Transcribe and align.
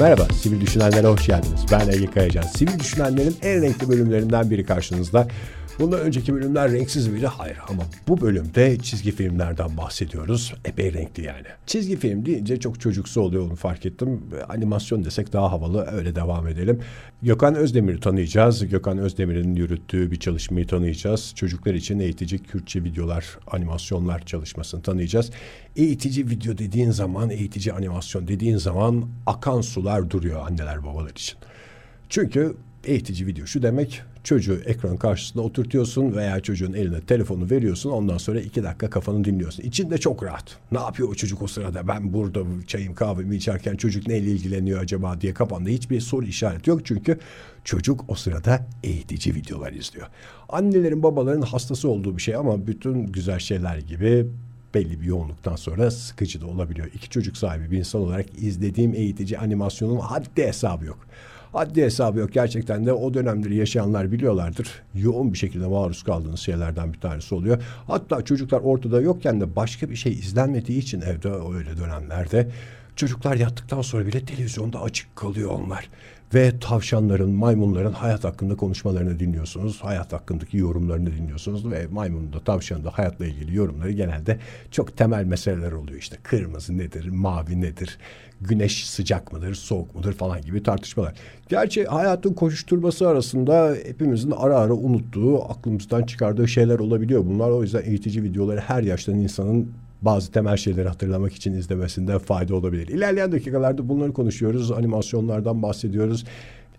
Merhaba, 0.00 0.28
Sivil 0.42 0.60
Düşünenlere 0.60 1.06
hoş 1.06 1.26
geldiniz. 1.26 1.60
Ben 1.72 1.88
Ege 1.88 2.06
Kayacan. 2.06 2.42
Sivil 2.42 2.78
Düşünenlerin 2.78 3.36
en 3.42 3.62
renkli 3.62 3.88
bölümlerinden 3.88 4.50
biri 4.50 4.64
karşınızda. 4.64 5.28
Bundan 5.78 6.00
önceki 6.00 6.34
bölümler 6.34 6.72
renksiz 6.72 7.08
miydi? 7.08 7.26
Hayır 7.26 7.58
ama 7.68 7.82
bu 8.08 8.20
bölümde 8.20 8.78
çizgi 8.78 9.12
filmlerden 9.12 9.76
bahsediyoruz. 9.76 10.54
Epey 10.64 10.92
renkli 10.92 11.24
yani. 11.24 11.46
Çizgi 11.66 11.96
film 11.96 12.26
deyince 12.26 12.60
çok 12.60 12.80
çocuksu 12.80 13.20
oluyor 13.20 13.46
onu 13.46 13.56
fark 13.56 13.86
ettim. 13.86 14.20
Animasyon 14.48 15.04
desek 15.04 15.32
daha 15.32 15.52
havalı 15.52 15.86
öyle 15.92 16.14
devam 16.14 16.48
edelim. 16.48 16.80
Gökhan 17.22 17.54
Özdemir'i 17.54 18.00
tanıyacağız. 18.00 18.68
Gökhan 18.68 18.98
Özdemir'in 18.98 19.54
yürüttüğü 19.54 20.10
bir 20.10 20.16
çalışmayı 20.16 20.66
tanıyacağız. 20.66 21.32
Çocuklar 21.34 21.74
için 21.74 21.98
eğitici 21.98 22.38
Kürtçe 22.38 22.84
videolar, 22.84 23.38
animasyonlar 23.46 24.26
çalışmasını 24.26 24.82
tanıyacağız. 24.82 25.30
Eğitici 25.76 26.30
video 26.30 26.58
dediğin 26.58 26.90
zaman, 26.90 27.30
eğitici 27.30 27.72
animasyon 27.72 28.28
dediğin 28.28 28.56
zaman 28.56 29.08
akan 29.26 29.60
sular 29.60 30.10
duruyor 30.10 30.46
anneler 30.46 30.84
babalar 30.84 31.10
için. 31.10 31.38
Çünkü 32.08 32.56
eğitici 32.84 33.26
video 33.26 33.46
şu 33.46 33.62
demek 33.62 34.02
çocuğu 34.26 34.60
ekran 34.66 34.96
karşısında 34.96 35.42
oturtuyorsun 35.42 36.16
veya 36.16 36.40
çocuğun 36.40 36.72
eline 36.72 37.00
telefonu 37.00 37.50
veriyorsun 37.50 37.90
ondan 37.90 38.18
sonra 38.18 38.40
iki 38.40 38.62
dakika 38.62 38.90
kafanı 38.90 39.24
dinliyorsun. 39.24 39.62
İçinde 39.62 39.98
çok 39.98 40.22
rahat. 40.22 40.58
Ne 40.72 40.78
yapıyor 40.78 41.08
o 41.08 41.14
çocuk 41.14 41.42
o 41.42 41.46
sırada 41.46 41.88
ben 41.88 42.12
burada 42.12 42.40
çayım 42.66 42.94
kahvemi 42.94 43.36
içerken 43.36 43.76
çocuk 43.76 44.06
neyle 44.06 44.30
ilgileniyor 44.30 44.80
acaba 44.80 45.20
diye 45.20 45.34
kafanda 45.34 45.70
hiçbir 45.70 46.00
soru 46.00 46.26
işareti 46.26 46.70
yok. 46.70 46.86
Çünkü 46.86 47.18
çocuk 47.64 48.04
o 48.08 48.14
sırada 48.14 48.66
eğitici 48.84 49.34
videolar 49.34 49.72
izliyor. 49.72 50.06
Annelerin 50.48 51.02
babaların 51.02 51.42
hastası 51.42 51.88
olduğu 51.88 52.16
bir 52.16 52.22
şey 52.22 52.34
ama 52.34 52.66
bütün 52.66 53.06
güzel 53.06 53.38
şeyler 53.38 53.78
gibi 53.78 54.26
belli 54.74 55.00
bir 55.00 55.06
yoğunluktan 55.06 55.56
sonra 55.56 55.90
sıkıcı 55.90 56.40
da 56.40 56.46
olabiliyor. 56.46 56.88
İki 56.94 57.10
çocuk 57.10 57.36
sahibi 57.36 57.70
bir 57.70 57.78
insan 57.78 58.00
olarak 58.00 58.26
izlediğim 58.38 58.94
eğitici 58.94 59.38
animasyonun 59.38 60.00
haddi 60.00 60.46
hesabı 60.46 60.84
yok. 60.84 60.98
Haddi 61.52 61.82
hesabı 61.82 62.18
yok. 62.18 62.32
Gerçekten 62.32 62.86
de 62.86 62.92
o 62.92 63.14
dönemleri 63.14 63.56
yaşayanlar 63.56 64.12
biliyorlardır. 64.12 64.68
Yoğun 64.94 65.32
bir 65.32 65.38
şekilde 65.38 65.66
maruz 65.66 66.02
kaldığınız 66.02 66.40
şeylerden 66.40 66.92
bir 66.92 67.00
tanesi 67.00 67.34
oluyor. 67.34 67.62
Hatta 67.86 68.24
çocuklar 68.24 68.60
ortada 68.60 69.00
yokken 69.00 69.40
de 69.40 69.56
başka 69.56 69.90
bir 69.90 69.96
şey 69.96 70.12
izlenmediği 70.12 70.78
için 70.78 71.00
evde 71.00 71.28
öyle 71.28 71.76
dönemlerde 71.76 72.48
çocuklar 72.96 73.36
yattıktan 73.36 73.82
sonra 73.82 74.06
bile 74.06 74.24
televizyonda 74.24 74.82
açık 74.82 75.16
kalıyor 75.16 75.50
onlar 75.50 75.88
ve 76.34 76.52
tavşanların, 76.60 77.30
maymunların 77.30 77.92
hayat 77.92 78.24
hakkında 78.24 78.56
konuşmalarını 78.56 79.18
dinliyorsunuz. 79.18 79.80
Hayat 79.84 80.12
hakkındaki 80.12 80.56
yorumlarını 80.56 81.12
dinliyorsunuz 81.12 81.70
ve 81.70 81.86
maymunun 81.86 82.32
da 82.32 82.40
tavşanın 82.40 82.84
da 82.84 82.90
hayatla 82.90 83.26
ilgili 83.26 83.56
yorumları 83.56 83.92
genelde 83.92 84.38
çok 84.70 84.96
temel 84.96 85.24
meseleler 85.24 85.72
oluyor. 85.72 85.98
İşte 85.98 86.16
kırmızı 86.22 86.78
nedir, 86.78 87.08
mavi 87.08 87.60
nedir, 87.60 87.98
güneş 88.40 88.90
sıcak 88.90 89.32
mıdır, 89.32 89.54
soğuk 89.54 89.94
mudur 89.94 90.12
falan 90.12 90.42
gibi 90.42 90.62
tartışmalar. 90.62 91.14
Gerçi 91.48 91.84
hayatın 91.84 92.34
koşuşturması 92.34 93.08
arasında 93.08 93.76
hepimizin 93.86 94.30
ara 94.30 94.56
ara 94.56 94.72
unuttuğu, 94.72 95.44
aklımızdan 95.44 96.02
çıkardığı 96.02 96.48
şeyler 96.48 96.78
olabiliyor. 96.78 97.26
Bunlar 97.26 97.50
o 97.50 97.62
yüzden 97.62 97.82
eğitici 97.84 98.22
videoları 98.22 98.60
her 98.60 98.82
yaştan 98.82 99.14
insanın 99.14 99.70
bazı 100.02 100.32
temel 100.32 100.56
şeyleri 100.56 100.88
hatırlamak 100.88 101.32
için 101.32 101.52
izlemesinde 101.52 102.18
fayda 102.18 102.54
olabilir. 102.54 102.88
İlerleyen 102.88 103.32
dakikalarda 103.32 103.88
bunları 103.88 104.12
konuşuyoruz. 104.12 104.72
Animasyonlardan 104.72 105.62
bahsediyoruz. 105.62 106.24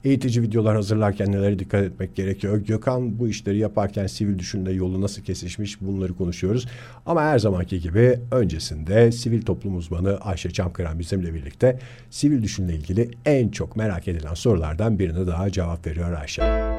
Eğitici 0.04 0.42
videolar 0.42 0.76
hazırlarken 0.76 1.32
nelere 1.32 1.60
dikkat 1.60 1.84
etmek 1.84 2.16
gerekiyor? 2.16 2.58
Gökhan 2.58 3.20
bu 3.20 3.28
işleri 3.28 3.58
yaparken 3.58 4.08
sivil 4.08 4.40
düşünde 4.40 4.72
yolu 4.72 5.02
nasıl 5.02 5.22
kesişmiş 5.22 5.82
bunları 5.82 6.14
konuşuyoruz. 6.14 6.68
Ama 7.06 7.22
her 7.22 7.40
zamanki 7.40 7.80
gibi 7.82 8.20
öncesinde 8.32 9.12
sivil 9.12 9.42
toplum 9.42 9.78
uzmanı 9.78 10.18
Ayşe 10.18 10.52
Çamkıran 10.52 11.00
bizimle 11.00 11.34
birlikte 11.34 11.80
sivil 12.10 12.44
düşünle 12.44 12.76
ilgili 12.76 13.12
en 13.26 13.50
çok 13.50 13.76
merak 13.76 14.08
edilen 14.08 14.34
sorulardan 14.34 15.00
birine 15.00 15.28
daha 15.28 15.50
cevap 15.50 15.88
veriyor 15.88 16.14
Ayşe. 16.14 16.77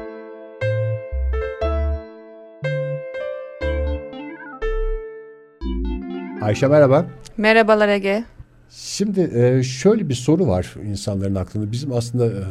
Ayşe 6.49 6.67
merhaba. 6.67 7.05
Merhabalar 7.37 7.89
Ege. 7.89 8.23
Şimdi 8.69 9.31
e, 9.35 9.63
şöyle 9.63 10.09
bir 10.09 10.13
soru 10.13 10.47
var 10.47 10.75
insanların 10.85 11.35
aklında. 11.35 11.71
Bizim 11.71 11.93
aslında 11.93 12.25
e, 12.25 12.43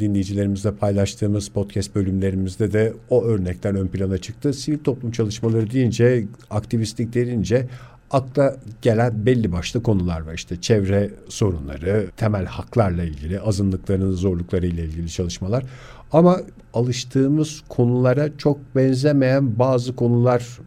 dinleyicilerimizle 0.00 0.74
paylaştığımız 0.74 1.48
podcast 1.48 1.94
bölümlerimizde 1.94 2.72
de 2.72 2.92
o 3.10 3.24
örnekler 3.24 3.74
ön 3.74 3.86
plana 3.86 4.18
çıktı. 4.18 4.52
Sivil 4.52 4.78
toplum 4.78 5.10
çalışmaları 5.10 5.70
deyince, 5.70 6.24
aktivistlik 6.50 7.14
denince 7.14 7.68
akla 8.10 8.56
gelen 8.82 9.26
belli 9.26 9.52
başlı 9.52 9.82
konular 9.82 10.20
var. 10.20 10.34
İşte 10.34 10.60
çevre 10.60 11.10
sorunları, 11.28 12.06
temel 12.16 12.44
haklarla 12.46 13.02
ilgili, 13.04 13.40
azınlıkların 13.40 14.12
zorlukları 14.12 14.66
ile 14.66 14.84
ilgili 14.84 15.10
çalışmalar. 15.10 15.64
Ama 16.12 16.40
alıştığımız 16.74 17.62
konulara 17.68 18.36
çok 18.38 18.58
benzemeyen 18.74 19.58
bazı 19.58 19.96
konular 19.96 20.58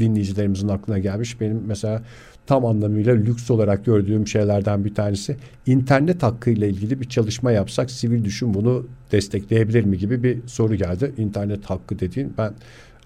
dinleyicilerimizin 0.00 0.68
aklına 0.68 0.98
gelmiş. 0.98 1.40
Benim 1.40 1.62
mesela 1.66 2.02
tam 2.48 2.66
anlamıyla 2.66 3.14
lüks 3.14 3.50
olarak 3.50 3.84
gördüğüm 3.84 4.26
şeylerden 4.26 4.84
bir 4.84 4.94
tanesi 4.94 5.36
internet 5.66 6.22
hakkı 6.22 6.50
ile 6.50 6.68
ilgili 6.68 7.00
bir 7.00 7.08
çalışma 7.08 7.52
yapsak 7.52 7.90
sivil 7.90 8.24
düşün 8.24 8.54
bunu 8.54 8.86
destekleyebilir 9.12 9.84
mi 9.84 9.98
gibi 9.98 10.22
bir 10.22 10.38
soru 10.46 10.74
geldi. 10.74 11.12
İnternet 11.16 11.64
hakkı 11.64 11.98
dediğin 11.98 12.34
ben 12.38 12.52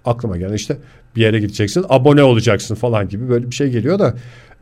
aklıma 0.05 0.37
geldi 0.37 0.55
işte 0.55 0.77
bir 1.17 1.21
yere 1.21 1.39
gideceksin 1.39 1.85
abone 1.89 2.23
olacaksın 2.23 2.75
falan 2.75 3.09
gibi 3.09 3.29
böyle 3.29 3.51
bir 3.51 3.55
şey 3.55 3.71
geliyor 3.71 3.99
da 3.99 4.15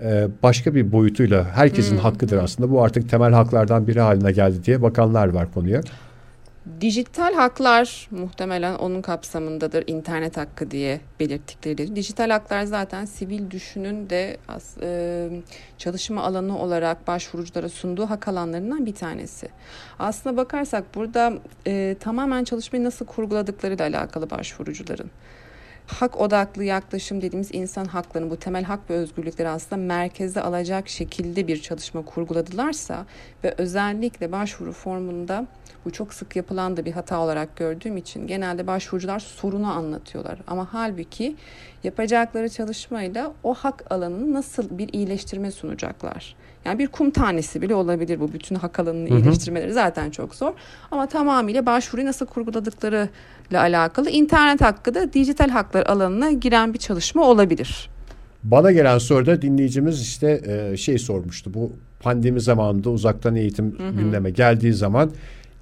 e, 0.02 0.28
başka 0.42 0.74
bir 0.74 0.92
boyutuyla 0.92 1.44
herkesin 1.44 1.96
hmm. 1.96 2.02
hakkıdır 2.02 2.36
aslında 2.36 2.70
bu 2.70 2.82
artık 2.82 3.08
temel 3.08 3.32
haklardan 3.32 3.86
biri 3.86 4.00
haline 4.00 4.32
geldi 4.32 4.64
diye 4.64 4.82
bakanlar 4.82 5.28
var 5.28 5.52
konuya. 5.54 5.80
Dijital 6.80 7.34
haklar 7.34 8.08
muhtemelen 8.10 8.74
onun 8.74 9.02
kapsamındadır 9.02 9.84
internet 9.86 10.36
hakkı 10.36 10.70
diye 10.70 11.00
belirttikleri. 11.20 11.96
Dijital 11.96 12.30
haklar 12.30 12.64
zaten 12.64 13.04
sivil 13.04 13.50
düşünün 13.50 14.10
de 14.10 14.36
e, 14.82 15.30
çalışma 15.78 16.22
alanı 16.22 16.58
olarak 16.58 17.06
başvuruculara 17.06 17.68
sunduğu 17.68 18.10
hak 18.10 18.28
alanlarından 18.28 18.86
bir 18.86 18.94
tanesi. 18.94 19.48
Aslına 19.98 20.36
bakarsak 20.36 20.94
burada 20.94 21.32
e, 21.66 21.96
tamamen 22.00 22.44
çalışmayı 22.44 22.84
nasıl 22.84 23.06
kurguladıklarıyla 23.06 23.84
alakalı 23.84 24.30
başvurucuların 24.30 25.10
hak 25.86 26.20
odaklı 26.20 26.64
yaklaşım 26.64 27.22
dediğimiz 27.22 27.54
insan 27.54 27.84
haklarını 27.84 28.30
bu 28.30 28.36
temel 28.36 28.64
hak 28.64 28.90
ve 28.90 28.94
özgürlükleri 28.94 29.48
aslında 29.48 29.82
merkeze 29.82 30.40
alacak 30.40 30.88
şekilde 30.88 31.46
bir 31.46 31.62
çalışma 31.62 32.04
kurguladılarsa 32.04 33.06
ve 33.44 33.54
özellikle 33.58 34.32
başvuru 34.32 34.72
formunda 34.72 35.46
bu 35.84 35.90
çok 35.90 36.14
sık 36.14 36.36
yapılan 36.36 36.76
da 36.76 36.84
bir 36.84 36.92
hata 36.92 37.20
olarak 37.20 37.56
gördüğüm 37.56 37.96
için 37.96 38.26
genelde 38.26 38.66
başvurucular 38.66 39.18
sorunu 39.18 39.66
anlatıyorlar. 39.72 40.38
Ama 40.46 40.68
halbuki 40.72 41.36
yapacakları 41.84 42.48
çalışmayla 42.48 43.32
o 43.42 43.54
hak 43.54 43.92
alanını 43.92 44.34
nasıl 44.34 44.78
bir 44.78 44.88
iyileştirme 44.92 45.50
sunacaklar. 45.50 46.36
Yani 46.64 46.78
bir 46.78 46.86
kum 46.86 47.10
tanesi 47.10 47.62
bile 47.62 47.74
olabilir 47.74 48.20
bu. 48.20 48.32
Bütün 48.32 48.54
hak 48.54 48.80
alanını 48.80 49.10
hı 49.10 49.14
hı. 49.14 49.18
iyileştirmeleri 49.18 49.72
zaten 49.72 50.10
çok 50.10 50.34
zor. 50.34 50.52
Ama 50.90 51.06
tamamıyla 51.06 51.66
başvuruyu 51.66 52.06
nasıl 52.06 52.26
kurguladıkları 52.26 53.08
ile 53.50 53.58
alakalı 53.58 54.10
internet 54.10 54.60
hakkı 54.60 54.94
da 54.94 55.12
dijital 55.12 55.48
haklar 55.48 55.86
alanına 55.86 56.30
giren 56.30 56.74
bir 56.74 56.78
çalışma 56.78 57.24
olabilir. 57.24 57.90
Bana 58.42 58.72
gelen 58.72 58.98
soruda 58.98 59.42
dinleyicimiz 59.42 60.02
işte 60.02 60.40
e, 60.46 60.76
şey 60.76 60.98
sormuştu. 60.98 61.54
Bu 61.54 61.72
pandemi 62.00 62.40
zamanında 62.40 62.90
uzaktan 62.90 63.36
eğitim 63.36 63.78
hı 63.78 63.88
hı. 63.88 63.92
gündeme 63.92 64.30
geldiği 64.30 64.72
zaman 64.72 65.10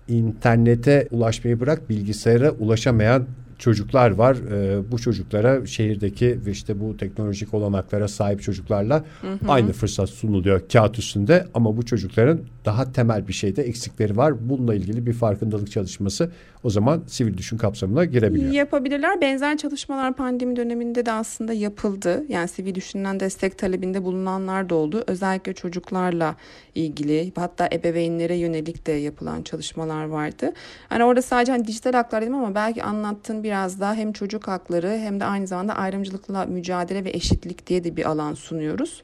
internete 0.09 1.09
ulaşmayı 1.11 1.61
bırak 1.61 1.91
bilgisayara 1.91 2.51
ulaşamayan 2.51 3.27
çocuklar 3.59 4.11
var. 4.11 4.37
E, 4.37 4.93
bu 4.93 4.99
çocuklara 4.99 5.67
şehirdeki 5.67 6.39
ve 6.47 6.51
işte 6.51 6.81
bu 6.81 6.97
teknolojik 6.97 7.55
olanaklara 7.55 8.09
sahip 8.09 8.43
çocuklarla 8.43 9.05
hı 9.21 9.33
hı. 9.33 9.39
aynı 9.49 9.73
fırsat 9.73 10.09
sunuluyor 10.09 10.69
kağıt 10.73 10.99
üstünde 10.99 11.47
ama 11.55 11.77
bu 11.77 11.85
çocukların 11.85 12.41
daha 12.65 12.93
temel 12.93 13.29
bir 13.29 13.33
şeyde 13.33 13.63
eksikleri 13.63 14.17
var. 14.17 14.49
Bununla 14.49 14.75
ilgili 14.75 15.07
bir 15.07 15.13
farkındalık 15.13 15.71
çalışması 15.71 16.31
o 16.65 16.71
zaman 16.71 17.03
sivil 17.07 17.37
düşün 17.37 17.57
kapsamına 17.57 18.05
girebiliyor. 18.05 18.53
Yapabilirler. 18.53 19.21
Benzer 19.21 19.57
çalışmalar 19.57 20.15
pandemi 20.15 20.57
döneminde 20.57 21.07
de 21.07 21.13
aslında 21.13 21.53
yapıldı. 21.53 22.25
Yani 22.29 22.49
sivil 22.49 22.75
düşünden 22.75 23.21
destek 23.21 23.59
talebinde 23.59 24.05
bulunanlar 24.05 24.69
da 24.69 24.75
oldu. 24.75 25.05
Özellikle 25.07 25.53
çocuklarla 25.53 26.37
ilgili 26.75 27.33
hatta 27.37 27.69
ebeveynlere 27.73 28.37
yönelik 28.37 28.87
de 28.87 28.93
yapılan 28.93 29.43
çalışmalar 29.43 30.05
vardı. 30.05 30.53
Hani 30.89 31.05
orada 31.05 31.23
sadece 31.23 31.53
hani 31.53 31.67
dijital 31.67 31.93
haklar 31.93 32.23
dedim 32.23 32.35
ama 32.35 32.55
belki 32.55 32.83
anlattığın 32.83 33.43
biraz 33.49 33.81
daha 33.81 33.95
hem 33.95 34.13
çocuk 34.13 34.49
hakları 34.49 34.89
hem 34.89 35.21
de 35.21 35.25
aynı 35.25 35.47
zamanda 35.47 35.77
ayrımcılıkla 35.77 36.45
mücadele 36.47 37.05
ve 37.05 37.11
eşitlik 37.11 37.67
diye 37.67 37.85
de 37.85 37.97
bir 37.97 38.09
alan 38.09 38.35
sunuyoruz. 38.35 39.03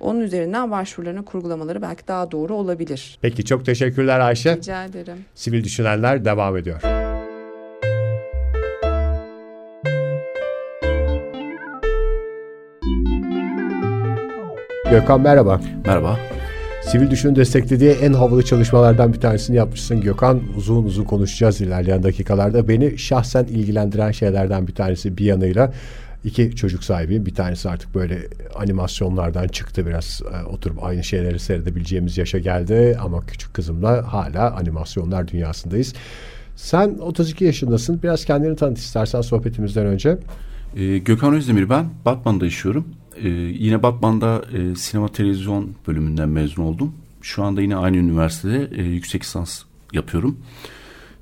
Onun 0.00 0.20
üzerinden 0.20 0.70
başvurularını 0.70 1.24
kurgulamaları 1.24 1.82
belki 1.82 2.08
daha 2.08 2.30
doğru 2.30 2.54
olabilir. 2.54 3.18
Peki 3.22 3.44
çok 3.44 3.66
teşekkürler 3.66 4.20
Ayşe. 4.20 4.56
Rica 4.56 4.84
ederim. 4.84 5.24
Sivil 5.34 5.64
Düşünenler 5.64 6.24
devam 6.24 6.56
ediyor. 6.56 6.80
Gökhan 14.90 15.20
merhaba. 15.20 15.60
Merhaba. 15.86 16.33
Sivil 16.86 17.10
Düşün 17.10 17.36
desteklediği 17.36 17.90
en 17.90 18.12
havalı 18.12 18.44
çalışmalardan 18.44 19.12
bir 19.12 19.20
tanesini 19.20 19.56
yapmışsın 19.56 20.00
Gökhan. 20.00 20.42
Uzun 20.56 20.84
uzun 20.84 21.04
konuşacağız 21.04 21.60
ilerleyen 21.60 22.02
dakikalarda. 22.02 22.68
Beni 22.68 22.98
şahsen 22.98 23.44
ilgilendiren 23.44 24.10
şeylerden 24.10 24.66
bir 24.66 24.74
tanesi 24.74 25.18
bir 25.18 25.24
yanıyla 25.24 25.72
iki 26.24 26.56
çocuk 26.56 26.84
sahibiyim. 26.84 27.26
Bir 27.26 27.34
tanesi 27.34 27.68
artık 27.68 27.94
böyle 27.94 28.18
animasyonlardan 28.54 29.48
çıktı 29.48 29.86
biraz 29.86 30.22
e, 30.32 30.44
oturup 30.44 30.84
aynı 30.84 31.04
şeyleri 31.04 31.38
seyredebileceğimiz 31.38 32.18
yaşa 32.18 32.38
geldi. 32.38 32.98
Ama 33.00 33.26
küçük 33.26 33.54
kızımla 33.54 34.12
hala 34.12 34.54
animasyonlar 34.56 35.28
dünyasındayız. 35.28 35.94
Sen 36.56 36.98
32 37.00 37.44
yaşındasın. 37.44 38.02
Biraz 38.02 38.24
kendini 38.24 38.56
tanıt 38.56 38.78
istersen 38.78 39.20
sohbetimizden 39.20 39.86
önce. 39.86 40.18
Ee, 40.76 40.98
Gökhan 40.98 41.34
Özdemir 41.34 41.68
ben. 41.68 41.86
Batman'da 42.04 42.44
yaşıyorum. 42.44 42.84
Ee, 43.16 43.28
yine 43.28 43.82
Batman'da 43.82 44.44
e, 44.52 44.74
sinema 44.74 45.08
televizyon 45.08 45.70
bölümünden 45.86 46.28
mezun 46.28 46.62
oldum. 46.62 46.94
Şu 47.22 47.44
anda 47.44 47.62
yine 47.62 47.76
aynı 47.76 47.96
üniversitede 47.96 48.70
e, 48.76 48.82
yüksek 48.82 49.22
lisans 49.22 49.62
yapıyorum. 49.92 50.38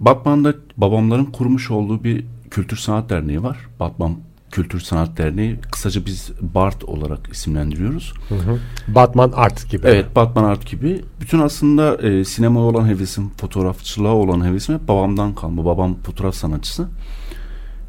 Batman'da 0.00 0.54
babamların 0.76 1.24
kurmuş 1.24 1.70
olduğu 1.70 2.04
bir 2.04 2.24
kültür 2.50 2.76
sanat 2.76 3.10
derneği 3.10 3.42
var. 3.42 3.58
Batman 3.80 4.16
Kültür 4.52 4.80
Sanat 4.80 5.18
Derneği. 5.18 5.58
Kısaca 5.70 6.06
biz 6.06 6.30
BART 6.40 6.84
olarak 6.84 7.28
isimlendiriyoruz. 7.32 8.14
Hı 8.28 8.34
hı. 8.34 8.58
Batman 8.88 9.32
Art 9.34 9.70
gibi. 9.70 9.86
Evet 9.86 10.16
Batman 10.16 10.44
Art 10.44 10.66
gibi. 10.66 11.04
Bütün 11.20 11.38
aslında 11.38 11.96
e, 11.96 12.24
sinema 12.24 12.60
olan 12.60 12.88
hevesim, 12.88 13.30
fotoğrafçılığa 13.36 14.14
olan 14.14 14.44
hevesim 14.44 14.74
hep 14.74 14.88
babamdan 14.88 15.34
kalma. 15.34 15.64
Babam 15.64 15.96
fotoğraf 16.02 16.34
sanatçısı. 16.34 16.88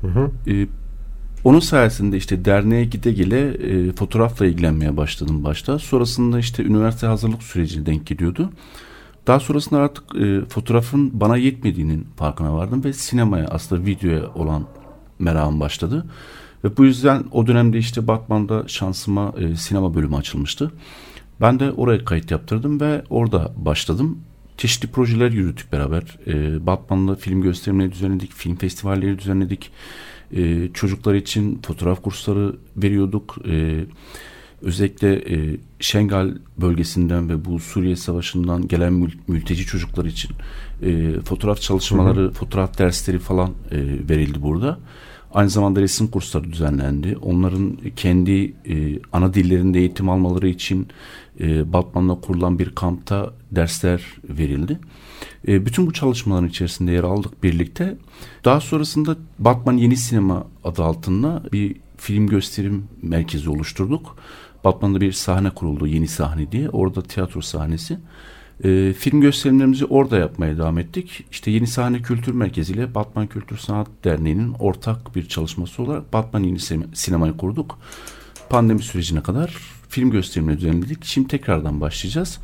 Hı 0.02 0.08
hı. 0.08 0.32
E, 0.48 0.68
onun 1.44 1.60
sayesinde 1.60 2.18
işte 2.18 2.46
derneğe 2.46 2.86
gide 2.86 3.12
gele 3.12 3.50
e, 3.50 3.92
fotoğrafla 3.92 4.46
ilgilenmeye 4.46 4.98
başladım 4.98 5.44
başta. 5.44 5.80
Sonrasında 5.80 6.40
işte 6.40 6.64
üniversite 6.64 7.08
hazırlık 7.08 7.44
süreci 7.44 7.86
denk 7.86 8.08
geliyordu. 8.08 8.50
Daha 9.28 9.40
sonrasında 9.40 9.80
artık 9.80 10.16
e, 10.16 10.46
fotoğrafın 10.46 11.20
bana 11.20 11.38
yetmediğinin 11.38 12.08
farkına 12.16 12.54
vardım 12.54 12.84
ve 12.84 12.94
sinemaya 12.94 13.48
aslında 13.48 13.86
videoya 13.86 14.34
olan 14.36 14.66
merakım 15.20 15.60
başladı. 15.60 16.06
Ve 16.64 16.78
bu 16.78 16.86
yüzden 16.86 17.24
o 17.32 17.48
dönemde 17.48 17.78
işte 17.78 18.08
Batman'da 18.08 18.68
şansıma 18.68 19.34
e, 19.38 19.56
sinema 19.56 19.96
bölümü 19.96 20.16
açılmıştı. 20.16 20.72
Ben 21.42 21.60
de 21.60 21.72
oraya 21.72 22.06
kayıt 22.06 22.32
yaptırdım 22.32 22.80
ve 22.80 23.04
orada 23.10 23.54
başladım. 23.58 24.20
Çeşitli 24.58 24.88
projeler 24.88 25.32
yürüttük 25.32 25.72
beraber. 25.72 26.18
E, 26.28 26.66
Batman'da 26.66 27.16
film 27.16 27.42
gösterimleri 27.42 27.92
düzenledik, 27.92 28.34
film 28.34 28.56
festivalleri 28.56 29.20
düzenledik. 29.20 29.72
E, 30.32 30.70
çocuklar 30.74 31.14
için 31.14 31.60
fotoğraf 31.62 32.02
kursları 32.02 32.56
veriyorduk. 32.78 33.38
E, 33.48 33.86
özellikle 34.62 35.36
e, 35.36 35.58
Şengal 35.80 36.36
bölgesinden 36.58 37.30
ve 37.30 37.46
bu 37.46 37.60
Suriye 37.60 37.96
Savaşı'ndan 37.96 38.68
gelen 38.68 38.94
mül, 38.94 39.12
mülteci 39.28 39.66
çocuklar 39.66 40.06
için 40.06 40.32
e, 40.82 41.20
fotoğraf 41.22 41.62
çalışmaları, 41.62 42.22
hı 42.22 42.28
hı. 42.28 42.32
fotoğraf 42.32 42.78
dersleri 42.78 43.20
falan 43.20 43.50
e, 43.72 43.78
verildi 44.10 44.42
burada. 44.42 44.80
Aynı 45.34 45.50
zamanda 45.50 45.82
resim 45.82 46.08
kursları 46.08 46.52
düzenlendi. 46.52 47.18
Onların 47.22 47.78
kendi 47.96 48.54
e, 48.66 49.00
ana 49.14 49.34
dillerinde 49.34 49.80
eğitim 49.80 50.10
almaları 50.10 50.48
için 50.48 50.88
e, 51.40 51.74
Batman'da 51.74 52.16
kurulan 52.16 52.60
bir 52.60 52.76
kampta 52.76 53.34
dersler 53.52 54.04
verildi. 54.30 54.80
E, 55.48 55.66
bütün 55.66 55.88
bu 55.88 55.94
çalışmaların 55.94 56.50
içerisinde 56.50 56.92
yer 56.92 57.04
aldık 57.04 57.44
birlikte. 57.44 57.98
Daha 58.46 58.62
sonrasında 58.62 59.16
Batman 59.40 59.78
Yeni 59.78 59.98
Sinema 59.98 60.48
adı 60.64 60.84
altında 60.84 61.44
bir 61.54 61.76
film 61.98 62.28
gösterim 62.28 62.88
merkezi 63.02 63.50
oluşturduk. 63.50 64.18
Batman'da 64.64 65.02
bir 65.02 65.12
sahne 65.12 65.50
kuruldu, 65.50 65.88
yeni 65.88 66.08
sahne 66.08 66.52
diye. 66.52 66.70
Orada 66.70 67.02
tiyatro 67.02 67.42
sahnesi. 67.42 67.98
E, 68.64 68.94
film 68.94 69.22
gösterimlerimizi 69.22 69.86
orada 69.86 70.18
yapmaya 70.18 70.58
devam 70.58 70.78
ettik. 70.78 71.26
İşte 71.32 71.52
Yeni 71.52 71.68
Sahne 71.68 72.02
Kültür 72.02 72.34
Merkezi 72.34 72.74
ile 72.74 72.96
Batman 72.96 73.28
Kültür 73.28 73.58
Sanat 73.58 73.88
Derneği'nin 74.04 74.54
ortak 74.60 75.16
bir 75.16 75.28
çalışması 75.28 75.84
olarak 75.84 76.14
Batman 76.14 76.44
Yeni 76.44 76.60
Sinema'yı 76.94 77.38
kurduk. 77.38 77.80
Pandemi 78.50 78.82
sürecine 78.84 79.24
kadar 79.24 79.73
film 79.94 80.12
gösterimleri 80.12 80.58
düzenledik. 80.58 81.06
Şimdi 81.06 81.28
tekrardan 81.28 81.82
başlayacağız. 81.82 82.40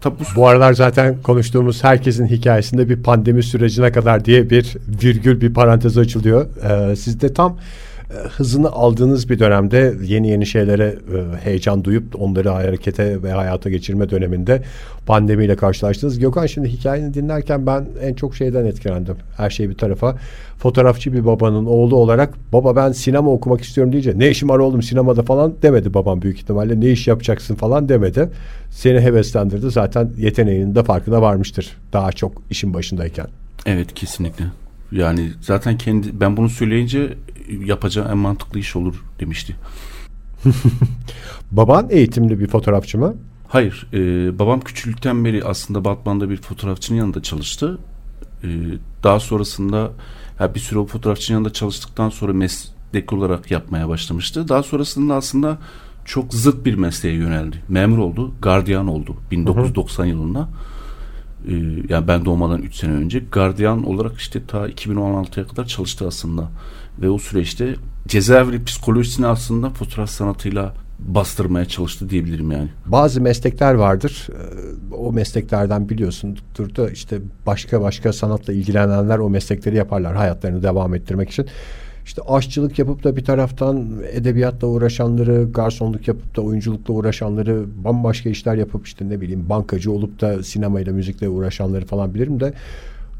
Tabi 0.00 0.14
bu... 0.20 0.24
bu 0.36 0.48
aralar 0.48 0.72
zaten 0.72 1.22
konuştuğumuz 1.22 1.84
herkesin 1.84 2.26
hikayesinde 2.26 2.88
bir 2.88 3.02
pandemi 3.02 3.42
sürecine 3.42 3.92
kadar 3.92 4.24
diye 4.24 4.50
bir 4.50 4.76
virgül 5.02 5.40
bir 5.40 5.54
parantez 5.54 5.98
açılıyor. 5.98 6.46
Ee, 6.64 6.96
siz 6.96 7.20
de 7.20 7.34
tam 7.34 7.58
hızını 8.10 8.70
aldığınız 8.70 9.28
bir 9.30 9.38
dönemde 9.38 9.94
yeni 10.02 10.28
yeni 10.28 10.46
şeylere 10.46 10.84
e, 10.84 11.44
heyecan 11.44 11.84
duyup 11.84 12.20
onları 12.20 12.48
harekete 12.48 13.22
ve 13.22 13.32
hayata 13.32 13.70
geçirme 13.70 14.10
döneminde 14.10 14.62
pandemiyle 15.06 15.56
karşılaştınız. 15.56 16.18
Gökhan 16.18 16.46
şimdi 16.46 16.68
hikayeni 16.68 17.14
dinlerken 17.14 17.66
ben 17.66 17.86
en 18.02 18.14
çok 18.14 18.36
şeyden 18.36 18.64
etkilendim. 18.64 19.16
Her 19.36 19.50
şey 19.50 19.70
bir 19.70 19.74
tarafa. 19.74 20.16
Fotoğrafçı 20.58 21.12
bir 21.12 21.26
babanın 21.26 21.66
oğlu 21.66 21.96
olarak 21.96 22.34
baba 22.52 22.76
ben 22.76 22.92
sinema 22.92 23.30
okumak 23.30 23.60
istiyorum 23.60 23.92
deyince 23.92 24.18
ne 24.18 24.30
işim 24.30 24.48
var 24.48 24.58
oğlum 24.58 24.82
sinemada 24.82 25.22
falan 25.22 25.54
demedi 25.62 25.94
babam 25.94 26.22
büyük 26.22 26.38
ihtimalle. 26.38 26.80
Ne 26.80 26.90
iş 26.90 27.06
yapacaksın 27.06 27.54
falan 27.54 27.88
demedi. 27.88 28.30
Seni 28.70 29.00
heveslendirdi. 29.00 29.70
Zaten 29.70 30.10
yeteneğinin 30.16 30.74
de 30.74 30.82
farkına 30.82 31.22
varmıştır. 31.22 31.76
Daha 31.92 32.12
çok 32.12 32.42
işin 32.50 32.74
başındayken. 32.74 33.26
Evet 33.66 33.94
kesinlikle. 33.94 34.44
Yani 34.92 35.30
zaten 35.40 35.78
kendi 35.78 36.20
ben 36.20 36.36
bunu 36.36 36.48
söyleyince 36.48 37.14
yapacağı 37.64 38.10
en 38.10 38.18
mantıklı 38.18 38.58
iş 38.58 38.76
olur 38.76 39.04
demişti. 39.20 39.56
Baban 41.50 41.86
eğitimli 41.90 42.40
bir 42.40 42.46
fotoğrafçı 42.46 42.98
mı? 42.98 43.14
Hayır. 43.48 43.86
E, 43.92 43.98
babam 44.38 44.60
küçüklükten 44.60 45.24
beri 45.24 45.44
aslında 45.44 45.84
Batman'da 45.84 46.30
bir 46.30 46.36
fotoğrafçının 46.36 46.98
yanında 46.98 47.22
çalıştı. 47.22 47.78
E, 48.44 48.48
daha 49.02 49.20
sonrasında 49.20 49.90
ya 50.40 50.54
bir 50.54 50.60
süre 50.60 50.78
o 50.78 50.86
fotoğrafçının 50.86 51.36
yanında 51.36 51.52
çalıştıktan 51.52 52.08
sonra 52.08 52.32
meslek 52.32 53.12
olarak 53.12 53.50
yapmaya 53.50 53.88
başlamıştı. 53.88 54.48
Daha 54.48 54.62
sonrasında 54.62 55.14
aslında 55.14 55.58
çok 56.04 56.34
zıt 56.34 56.66
bir 56.66 56.74
mesleğe 56.74 57.14
yöneldi. 57.14 57.62
Memur 57.68 57.98
oldu, 57.98 58.34
gardiyan 58.42 58.88
oldu 58.88 59.16
1990 59.30 60.04
hı 60.04 60.06
hı. 60.06 60.10
yılında. 60.10 60.48
Ee, 61.48 61.52
yani 61.88 62.08
ben 62.08 62.24
doğmadan 62.24 62.62
3 62.62 62.74
sene 62.74 62.92
önce 62.92 63.22
gardiyan 63.32 63.84
olarak 63.84 64.18
işte 64.18 64.46
ta 64.46 64.68
2016'ya 64.68 65.46
kadar 65.46 65.64
çalıştı 65.64 66.06
aslında. 66.06 66.48
Ve 67.02 67.10
o 67.10 67.18
süreçte 67.18 67.74
cezaevi 68.08 68.64
psikolojisini 68.64 69.26
aslında 69.26 69.70
fotoğraf 69.70 70.10
sanatıyla 70.10 70.74
bastırmaya 70.98 71.64
çalıştı 71.64 72.10
diyebilirim 72.10 72.50
yani. 72.50 72.68
Bazı 72.86 73.20
meslekler 73.20 73.74
vardır. 73.74 74.28
Ee, 74.30 74.94
o 74.94 75.12
mesleklerden 75.12 75.88
biliyorsundur 75.88 76.76
da 76.76 76.90
işte 76.90 77.20
başka 77.46 77.82
başka 77.82 78.12
sanatla 78.12 78.52
ilgilenenler 78.52 79.18
o 79.18 79.30
meslekleri 79.30 79.76
yaparlar 79.76 80.16
hayatlarını 80.16 80.62
devam 80.62 80.94
ettirmek 80.94 81.30
için. 81.30 81.46
İşte 82.04 82.22
aşçılık 82.22 82.78
yapıp 82.78 83.04
da 83.04 83.16
bir 83.16 83.24
taraftan 83.24 83.88
edebiyatla 84.12 84.68
uğraşanları, 84.68 85.48
garsonluk 85.54 86.08
yapıp 86.08 86.36
da 86.36 86.40
oyunculukla 86.40 86.94
uğraşanları, 86.94 87.64
bambaşka 87.84 88.30
işler 88.30 88.54
yapıp 88.54 88.86
işte 88.86 89.08
ne 89.08 89.20
bileyim 89.20 89.48
bankacı 89.48 89.92
olup 89.92 90.20
da 90.20 90.42
sinemayla, 90.42 90.92
müzikle 90.92 91.28
uğraşanları 91.28 91.86
falan 91.86 92.14
bilirim 92.14 92.40
de 92.40 92.52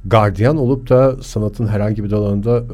gardiyan 0.06 0.56
olup 0.56 0.88
da 0.88 1.16
sanatın 1.23 1.66
herhangi 1.66 2.04
bir 2.04 2.11
dalında 2.11 2.58
e, 2.58 2.64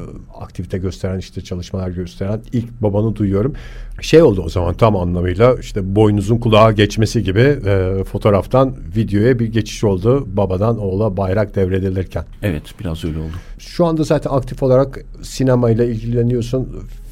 aktivite 0.40 0.78
gösteren 0.78 1.18
işte 1.18 1.40
çalışmalar 1.40 1.88
gösteren 1.88 2.40
ilk 2.52 2.82
babanı 2.82 3.16
duyuyorum. 3.16 3.54
Şey 4.00 4.22
oldu 4.22 4.42
o 4.42 4.48
zaman 4.48 4.74
tam 4.74 4.96
anlamıyla 4.96 5.54
işte 5.60 5.96
boynuzun 5.96 6.38
kulağa 6.38 6.72
geçmesi 6.72 7.22
gibi 7.22 7.40
e, 7.40 8.04
fotoğraftan 8.04 8.76
videoya 8.96 9.38
bir 9.38 9.46
geçiş 9.46 9.84
oldu 9.84 10.26
babadan 10.36 10.78
oğula 10.78 11.16
bayrak 11.16 11.56
devredilirken. 11.56 12.24
Evet 12.42 12.62
biraz 12.80 13.04
öyle 13.04 13.18
oldu. 13.18 13.32
Şu 13.58 13.86
anda 13.86 14.02
zaten 14.02 14.30
aktif 14.30 14.62
olarak 14.62 15.04
sinemayla 15.22 15.84
ilgileniyorsun. 15.84 16.68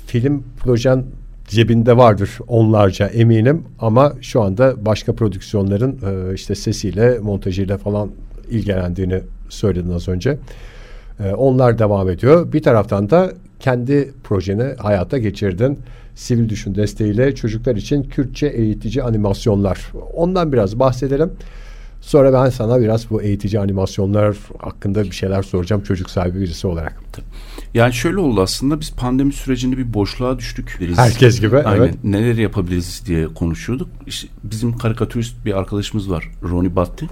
Film 0.06 0.42
projen 0.60 1.04
cebinde 1.48 1.96
vardır 1.96 2.30
onlarca 2.48 3.06
eminim 3.06 3.64
ama 3.78 4.12
şu 4.20 4.42
anda 4.42 4.86
başka 4.86 5.14
prodüksiyonların 5.14 5.98
e, 6.06 6.34
işte 6.34 6.54
sesiyle 6.54 7.18
montajıyla 7.18 7.78
falan 7.78 8.10
ilgilendiğini 8.50 9.20
söyledin 9.48 9.90
az 9.90 10.08
önce. 10.08 10.38
Ee, 11.20 11.32
onlar 11.34 11.78
devam 11.78 12.10
ediyor. 12.10 12.52
Bir 12.52 12.62
taraftan 12.62 13.10
da 13.10 13.32
kendi 13.60 14.12
projeni 14.24 14.74
hayata 14.78 15.18
geçirdin. 15.18 15.78
Sivil 16.14 16.48
Düşün 16.48 16.74
desteğiyle 16.74 17.34
çocuklar 17.34 17.76
için 17.76 18.02
Kürtçe 18.02 18.46
eğitici 18.46 19.02
animasyonlar. 19.02 19.92
Ondan 20.14 20.52
biraz 20.52 20.78
bahsedelim. 20.78 21.32
Sonra 22.00 22.32
ben 22.32 22.50
sana 22.50 22.80
biraz 22.80 23.10
bu 23.10 23.22
eğitici 23.22 23.60
animasyonlar 23.60 24.36
hakkında 24.58 25.04
bir 25.04 25.10
şeyler 25.10 25.42
soracağım 25.42 25.82
çocuk 25.82 26.10
sahibi 26.10 26.40
birisi 26.40 26.66
olarak. 26.66 27.00
Yani 27.74 27.92
şöyle 27.92 28.18
oldu 28.18 28.40
aslında 28.40 28.80
biz 28.80 28.92
pandemi 28.92 29.32
sürecinde 29.32 29.78
bir 29.78 29.94
boşluğa 29.94 30.38
düştük. 30.38 30.76
Deriz. 30.80 30.98
Herkes 30.98 31.40
gibi 31.40 31.56
Aynen. 31.58 31.82
evet. 31.82 31.94
Neler 32.04 32.34
yapabiliriz 32.34 33.02
diye 33.06 33.26
konuşuyorduk. 33.26 33.88
İşte 34.06 34.28
bizim 34.44 34.78
karikatürist 34.78 35.44
bir 35.44 35.58
arkadaşımız 35.58 36.10
var 36.10 36.30
Roni 36.42 36.76
Batti 36.76 37.06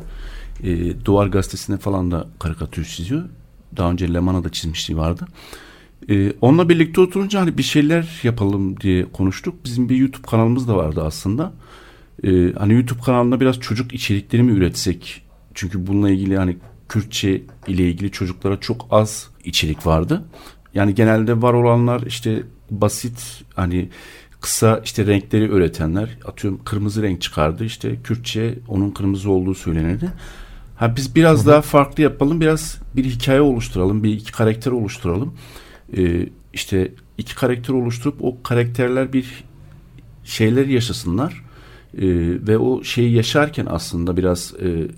e, 0.63 1.05
Duvar 1.05 1.27
Gazetesi'ne 1.27 1.77
falan 1.77 2.11
da 2.11 2.27
karikatür 2.39 2.85
çiziyor. 2.85 3.23
Daha 3.77 3.91
önce 3.91 4.15
Leman'a 4.15 4.45
da 4.45 4.53
çizmişliği 4.53 4.99
vardı. 4.99 5.27
E, 6.11 6.33
onunla 6.41 6.69
birlikte 6.69 7.01
oturunca 7.01 7.41
hani 7.41 7.59
bir 7.59 7.63
şeyler 7.63 8.21
yapalım 8.23 8.81
diye 8.81 9.13
konuştuk. 9.13 9.55
Bizim 9.65 9.89
bir 9.89 9.97
YouTube 9.97 10.27
kanalımız 10.27 10.69
da 10.69 10.77
vardı 10.77 11.03
aslında. 11.05 11.53
e, 12.25 12.53
hani 12.53 12.73
YouTube 12.73 13.01
kanalında 13.01 13.41
biraz 13.41 13.61
çocuk 13.61 13.95
içerikleri 13.95 14.43
mi 14.43 14.53
üretsek? 14.53 15.23
Çünkü 15.55 15.87
bununla 15.87 16.11
ilgili 16.11 16.37
hani 16.37 16.57
Kürtçe 16.89 17.43
ile 17.67 17.89
ilgili 17.89 18.11
çocuklara 18.11 18.61
çok 18.61 18.87
az 18.91 19.31
içerik 19.45 19.87
vardı. 19.87 20.25
Yani 20.75 20.95
genelde 20.95 21.43
var 21.43 21.53
olanlar 21.53 22.03
işte 22.07 22.43
basit 22.71 23.45
hani 23.55 23.89
kısa 24.41 24.81
işte 24.85 25.07
renkleri 25.07 25.51
öğretenler 25.53 26.19
atıyorum 26.25 26.61
kırmızı 26.65 27.03
renk 27.03 27.23
çıkardı 27.23 27.65
işte 27.65 27.97
Kürtçe 28.05 28.59
onun 28.69 28.91
kırmızı 28.91 29.31
olduğu 29.31 29.55
söylenirdi. 29.55 30.13
Ha 30.77 30.97
biz 30.97 31.17
biraz 31.17 31.39
Hı-hı. 31.39 31.47
daha 31.47 31.63
farklı 31.63 32.03
yapalım 32.03 32.41
biraz 32.41 32.79
bir 32.97 33.05
hikaye 33.05 33.41
oluşturalım 33.41 34.05
bir 34.05 34.13
iki 34.13 34.33
karakter 34.33 34.71
oluşturalım. 34.73 35.35
Ee, 35.97 36.29
işte 36.53 36.93
iki 37.19 37.35
karakter 37.35 37.75
oluşturup 37.75 38.25
o 38.25 38.43
karakterler 38.43 39.13
bir 39.13 39.45
şeyler 40.25 40.67
yaşasınlar 40.67 41.43
e, 41.99 42.07
ve 42.49 42.59
o 42.59 42.85
şeyi 42.85 43.13
yaşarken 43.13 43.67
aslında 43.71 44.17
biraz 44.17 44.55
e, 44.55 44.89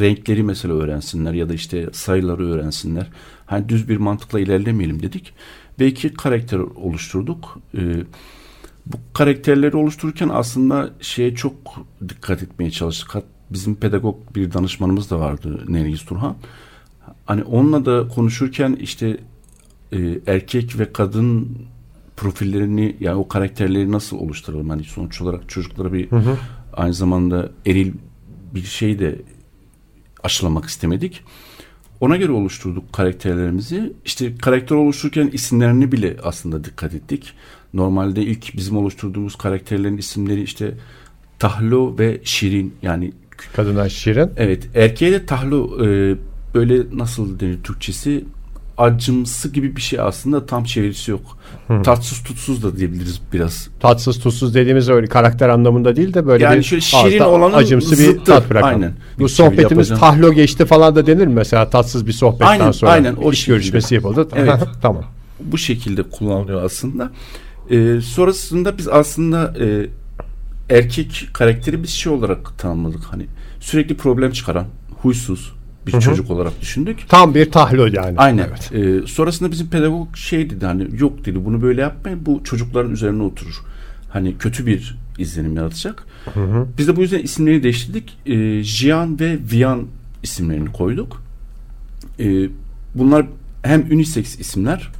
renkleri 0.00 0.42
mesela 0.42 0.74
öğrensinler 0.74 1.32
ya 1.32 1.48
da 1.48 1.54
işte 1.54 1.88
sayıları 1.92 2.50
öğrensinler. 2.52 3.10
Hani 3.46 3.68
düz 3.68 3.88
bir 3.88 3.96
mantıkla 3.96 4.40
ilerlemeyelim 4.40 5.02
dedik 5.02 5.34
ve 5.80 5.86
iki 5.86 6.14
karakter 6.14 6.58
oluşturduk. 6.58 7.58
E, 7.74 7.80
bu 8.86 8.96
karakterleri 9.12 9.76
oluştururken 9.76 10.28
aslında 10.28 10.90
şeye 11.00 11.34
çok 11.34 11.54
dikkat 12.08 12.42
etmeye 12.42 12.70
çalıştık. 12.70 13.22
Bizim 13.52 13.74
pedagog 13.74 14.16
bir 14.34 14.52
danışmanımız 14.52 15.10
da 15.10 15.20
vardı 15.20 15.64
Nergis 15.68 16.04
Turhan. 16.04 16.36
Hani 17.26 17.42
onunla 17.42 17.86
da 17.86 18.08
konuşurken 18.08 18.76
işte 18.80 19.18
e, 19.92 20.18
erkek 20.26 20.78
ve 20.78 20.92
kadın 20.92 21.58
profillerini 22.16 22.96
yani 23.00 23.16
o 23.16 23.28
karakterleri 23.28 23.92
nasıl 23.92 24.16
oluşturalım? 24.18 24.68
Hani 24.68 24.84
sonuç 24.84 25.20
olarak 25.20 25.48
çocuklara 25.48 25.92
bir 25.92 26.10
hı 26.10 26.16
hı. 26.16 26.38
aynı 26.72 26.94
zamanda 26.94 27.50
eril 27.66 27.92
bir 28.54 28.62
şey 28.62 28.98
de 28.98 29.22
aşılamak 30.22 30.64
istemedik. 30.64 31.22
Ona 32.00 32.16
göre 32.16 32.32
oluşturduk 32.32 32.92
karakterlerimizi. 32.92 33.92
İşte 34.04 34.36
karakter 34.36 34.76
oluştururken 34.76 35.30
isimlerini 35.32 35.92
bile 35.92 36.16
aslında 36.22 36.64
dikkat 36.64 36.94
ettik. 36.94 37.32
Normalde 37.74 38.22
ilk 38.22 38.56
bizim 38.56 38.76
oluşturduğumuz 38.76 39.36
karakterlerin 39.36 39.96
isimleri 39.96 40.42
işte 40.42 40.74
Tahlo 41.38 41.98
ve 41.98 42.20
Şirin 42.24 42.74
yani 42.82 43.12
kadına 43.56 43.88
Şirin. 43.88 44.30
Evet, 44.36 44.68
erkeğe 44.74 45.12
de 45.12 45.26
Tahlo 45.26 45.86
e, 45.86 46.16
böyle 46.54 46.82
nasıl 46.92 47.40
denir 47.40 47.62
Türkçesi 47.62 48.24
acımsı 48.78 49.48
gibi 49.48 49.76
bir 49.76 49.80
şey 49.80 50.00
aslında 50.00 50.46
tam 50.46 50.64
çevirisi 50.64 51.10
yok. 51.10 51.38
Hı. 51.68 51.82
Tatsız 51.82 52.22
tutsuz 52.22 52.62
da 52.62 52.76
diyebiliriz 52.76 53.20
biraz. 53.32 53.68
Tatsız 53.80 54.20
tutsuz 54.20 54.54
dediğimiz 54.54 54.88
öyle 54.88 55.06
karakter 55.06 55.48
anlamında 55.48 55.96
değil 55.96 56.14
de 56.14 56.26
böyle 56.26 56.44
yani 56.44 56.58
bir 56.58 56.62
şöyle 56.62 56.80
şirin 56.80 57.20
olanın 57.20 57.54
acımsı 57.54 57.96
zıttı. 57.96 58.20
bir 58.20 58.24
tat 58.24 58.50
bırakan. 58.50 58.68
Aynen. 58.68 58.92
Bu 59.18 59.28
sohbetimiz 59.28 59.88
tahlo 59.88 60.32
geçti 60.32 60.64
falan 60.64 60.96
da 60.96 61.06
denir 61.06 61.26
mi 61.26 61.34
mesela 61.34 61.70
tatsız 61.70 62.06
bir 62.06 62.12
sohbetten 62.12 62.46
aynen, 62.46 62.70
sonra 62.70 62.90
aynen, 62.90 63.14
o 63.14 63.32
iş 63.32 63.44
görüşmesi 63.44 63.94
yapıldı. 63.94 64.28
Evet. 64.36 64.60
tamam. 64.82 65.04
Bu 65.40 65.58
şekilde 65.58 66.02
kullanılıyor 66.02 66.64
aslında. 66.64 67.10
Ee, 67.70 68.00
sonrasında 68.00 68.78
biz 68.78 68.88
aslında 68.88 69.54
e, 69.60 69.86
erkek 70.72 71.28
karakteri 71.32 71.82
bir 71.82 71.88
şey 71.88 72.12
olarak 72.12 72.58
tanımladık. 72.58 73.04
Hani 73.04 73.26
sürekli 73.60 73.96
problem 73.96 74.32
çıkaran, 74.32 74.66
huysuz, 75.02 75.52
bir 75.86 75.92
Hı-hı. 75.92 76.00
çocuk 76.00 76.30
olarak 76.30 76.60
düşündük. 76.60 77.08
Tam 77.08 77.34
bir 77.34 77.50
tahlil 77.50 77.94
yani. 77.94 78.18
Aynen. 78.18 78.48
Evet. 78.48 78.72
Ee, 78.72 79.06
sonrasında 79.06 79.50
bizim 79.50 79.70
pedagog 79.70 80.16
şey 80.16 80.50
dedi 80.50 80.66
hani 80.66 80.88
yok 80.98 81.24
dedi 81.24 81.44
bunu 81.44 81.62
böyle 81.62 81.80
yapmayın 81.80 82.26
bu 82.26 82.44
çocukların 82.44 82.92
üzerine 82.92 83.22
oturur. 83.22 83.62
Hani 84.10 84.38
kötü 84.38 84.66
bir 84.66 84.98
izlenim 85.18 85.56
yaratacak. 85.56 86.06
Hı-hı. 86.34 86.66
Biz 86.78 86.88
de 86.88 86.96
bu 86.96 87.00
yüzden 87.00 87.18
isimleri 87.18 87.62
değiştirdik. 87.62 88.18
Ee, 88.26 88.62
Jian 88.62 89.20
ve 89.20 89.38
Vian 89.52 89.86
isimlerini 90.22 90.72
koyduk. 90.72 91.22
Ee, 92.20 92.48
bunlar 92.94 93.26
hem 93.62 93.80
unisex 93.80 94.40
isimler 94.40 94.90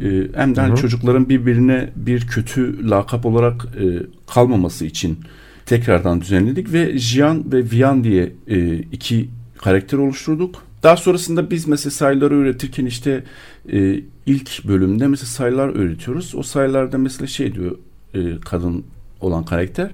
e, 0.00 0.28
hem 0.34 0.56
de 0.56 0.60
hani 0.60 0.76
çocukların 0.76 1.28
birbirine 1.28 1.90
bir 1.96 2.26
kötü 2.26 2.90
lakap 2.90 3.26
olarak 3.26 3.64
e, 3.64 3.86
kalmaması 4.26 4.84
için 4.84 5.18
tekrardan 5.66 6.20
düzenledik 6.20 6.72
ve 6.72 6.98
Jian 6.98 7.52
ve 7.52 7.70
Vian 7.70 8.04
diye 8.04 8.32
e, 8.48 8.76
iki 8.76 9.28
karakter 9.58 9.98
oluşturduk. 9.98 10.62
Daha 10.82 10.96
sonrasında 10.96 11.50
biz 11.50 11.68
mesela 11.68 11.90
sayıları 11.90 12.34
öğretirken 12.34 12.86
işte 12.86 13.24
e, 13.72 14.00
ilk 14.26 14.64
bölümde 14.64 15.06
mesela 15.06 15.26
sayılar 15.26 15.68
öğretiyoruz. 15.68 16.34
O 16.34 16.42
sayılarda 16.42 16.98
mesela 16.98 17.26
şey 17.26 17.54
diyor 17.54 17.78
e, 18.14 18.40
kadın 18.40 18.84
olan 19.20 19.44
karakter 19.44 19.90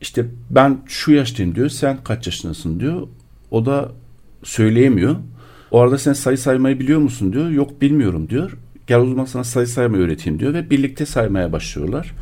işte 0.00 0.26
ben 0.50 0.78
şu 0.86 1.12
yaştayım 1.12 1.54
diyor 1.54 1.68
sen 1.68 1.98
kaç 2.04 2.26
yaşındasın 2.26 2.80
diyor. 2.80 3.06
O 3.50 3.66
da 3.66 3.92
söyleyemiyor. 4.42 5.16
O 5.70 5.80
arada 5.80 5.98
sen 5.98 6.12
sayı 6.12 6.38
saymayı 6.38 6.80
biliyor 6.80 7.00
musun 7.00 7.32
diyor. 7.32 7.50
Yok 7.50 7.80
bilmiyorum 7.80 8.28
diyor. 8.30 8.56
Gel 8.90 8.98
o 8.98 9.06
zaman 9.06 9.24
sana 9.24 9.44
sayı 9.44 9.66
saymayı 9.66 10.02
öğreteyim 10.02 10.40
diyor 10.40 10.54
ve 10.54 10.70
birlikte 10.70 11.06
saymaya 11.06 11.52
başlıyorlar. 11.52 12.14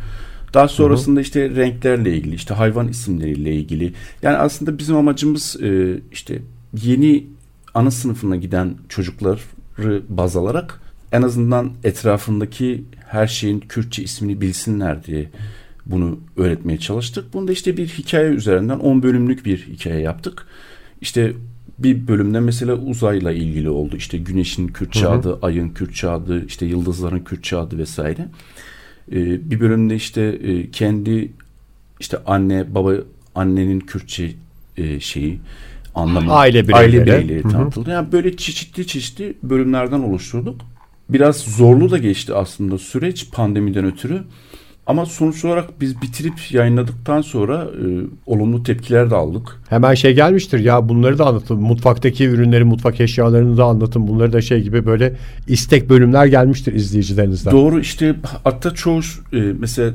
Daha 0.55 0.69
sonrasında 0.69 1.21
işte 1.21 1.51
renklerle 1.51 2.17
ilgili, 2.17 2.35
işte 2.35 2.55
hayvan 2.55 2.89
isimleriyle 2.89 3.55
ilgili. 3.55 3.93
Yani 4.23 4.37
aslında 4.37 4.79
bizim 4.79 4.97
amacımız 4.97 5.57
e, 5.63 6.01
işte 6.13 6.43
yeni 6.83 7.27
ana 7.75 7.91
sınıfına 7.91 8.37
giden 8.37 8.75
çocukları 8.89 10.03
baz 10.09 10.37
alarak 10.37 10.81
en 11.13 11.23
azından 11.23 11.73
etrafındaki 11.85 12.85
her 13.07 13.27
şeyin 13.27 13.61
Kürtçe 13.61 14.03
ismini 14.03 14.41
bilsinler 14.41 15.05
diye 15.05 15.31
bunu 15.87 16.19
öğretmeye 16.37 16.79
çalıştık. 16.79 17.35
Bunu 17.35 17.49
da 17.49 17.53
işte 17.53 17.77
bir 17.77 17.89
hikaye 17.89 18.29
üzerinden 18.29 18.79
10 18.79 19.03
bölümlük 19.03 19.45
bir 19.45 19.59
hikaye 19.59 20.01
yaptık. 20.01 20.47
İşte 21.01 21.33
bir 21.78 22.08
bölümde 22.08 22.40
mesela 22.40 22.75
uzayla 22.75 23.32
ilgili 23.32 23.70
oldu. 23.70 23.97
İşte 23.97 24.18
güneşin 24.18 24.68
Kürtçe 24.68 25.00
hı 25.00 25.08
hı. 25.08 25.11
adı, 25.11 25.38
ayın 25.42 25.68
Kürtçe 25.68 26.08
adı, 26.08 26.47
işte 26.47 26.66
yıldızların 26.66 27.20
Kürtçe 27.20 27.56
adı 27.56 27.78
vesaire. 27.78 28.28
Ee, 29.12 29.50
bir 29.50 29.61
bölümde 29.61 29.94
işte 29.94 30.23
e, 30.23 30.70
kendi 30.70 31.32
işte 32.00 32.18
anne 32.26 32.75
baba 32.75 32.94
annenin 33.35 33.80
Kürtçe 33.80 34.32
e, 34.76 35.00
şeyi 35.00 35.40
anlamı. 35.94 36.32
Aile 36.32 36.68
bireyleri. 36.68 37.00
Aile 37.00 37.06
bireyleri 37.06 37.42
tanıtıldı. 37.42 37.90
Yani 37.90 38.12
böyle 38.12 38.37
çeşitli 38.37 38.87
çeşitli 38.87 39.35
bölümlerden 39.42 40.00
oluşturduk. 40.00 40.61
Biraz 41.08 41.37
zorlu 41.37 41.90
da 41.90 41.99
geçti 41.99 42.35
aslında 42.35 42.78
süreç 42.78 43.30
pandemiden 43.30 43.85
ötürü. 43.85 44.23
Ama 44.88 45.07
sonuç 45.07 45.45
olarak 45.45 45.80
biz 45.80 46.02
bitirip 46.02 46.52
yayınladıktan 46.52 47.21
sonra 47.21 47.64
e, 47.64 47.87
olumlu 48.26 48.62
tepkiler 48.62 49.11
de 49.11 49.14
aldık. 49.14 49.61
Hemen 49.68 49.95
şey 49.95 50.14
gelmiştir 50.14 50.59
ya 50.59 50.88
bunları 50.88 51.18
da 51.18 51.26
anlatın. 51.26 51.61
Mutfaktaki 51.61 52.25
ürünleri, 52.25 52.64
mutfak 52.64 53.00
eşyalarını 53.00 53.57
da 53.57 53.64
anlatın. 53.64 54.09
Bunları 54.09 54.33
da 54.33 54.40
şey 54.40 54.62
gibi 54.62 54.87
böyle 54.87 55.16
istek 55.49 55.90
bölümler 55.90 56.26
gelmiştir 56.26 56.73
izleyicilerinizden. 56.73 57.52
Doğru 57.52 57.80
işte 57.80 58.14
hatta 58.45 58.71
çoğu 58.75 59.00
e, 59.33 59.40
mesela 59.59 59.92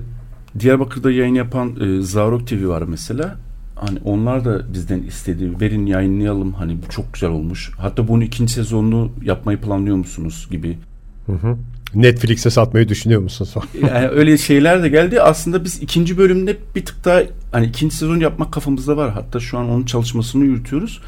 Diyarbakır'da 0.59 1.11
yayın 1.11 1.35
yapan 1.35 1.75
e, 1.81 2.01
Zarok 2.01 2.47
TV 2.47 2.67
var 2.67 2.81
mesela. 2.81 3.35
Hani 3.75 3.99
onlar 4.03 4.45
da 4.45 4.73
bizden 4.73 5.01
istedi. 5.01 5.61
Verin 5.61 5.85
yayınlayalım. 5.85 6.53
Hani 6.53 6.77
bu 6.77 6.89
çok 6.89 7.13
güzel 7.13 7.29
olmuş. 7.29 7.71
Hatta 7.77 8.07
bunun 8.07 8.21
ikinci 8.21 8.53
sezonunu 8.53 9.11
yapmayı 9.23 9.57
planlıyor 9.57 9.95
musunuz 9.95 10.47
gibi. 10.51 10.77
Hı 11.25 11.31
hı. 11.31 11.57
Netflix'e 11.95 12.49
satmayı 12.49 12.89
düşünüyor 12.89 13.21
musun 13.21 13.45
son? 13.45 13.63
yani 13.87 14.07
öyle 14.07 14.37
şeyler 14.37 14.83
de 14.83 14.89
geldi. 14.89 15.21
Aslında 15.21 15.63
biz 15.63 15.81
ikinci 15.81 16.17
bölümde 16.17 16.57
bir 16.75 16.85
tık 16.85 17.05
daha 17.05 17.21
hani 17.51 17.65
ikinci 17.65 17.95
sezon 17.95 18.19
yapmak 18.19 18.53
kafamızda 18.53 18.97
var. 18.97 19.11
Hatta 19.11 19.39
şu 19.39 19.57
an 19.57 19.69
onun 19.69 19.85
çalışmasını 19.85 20.45
yürütüyoruz. 20.45 21.01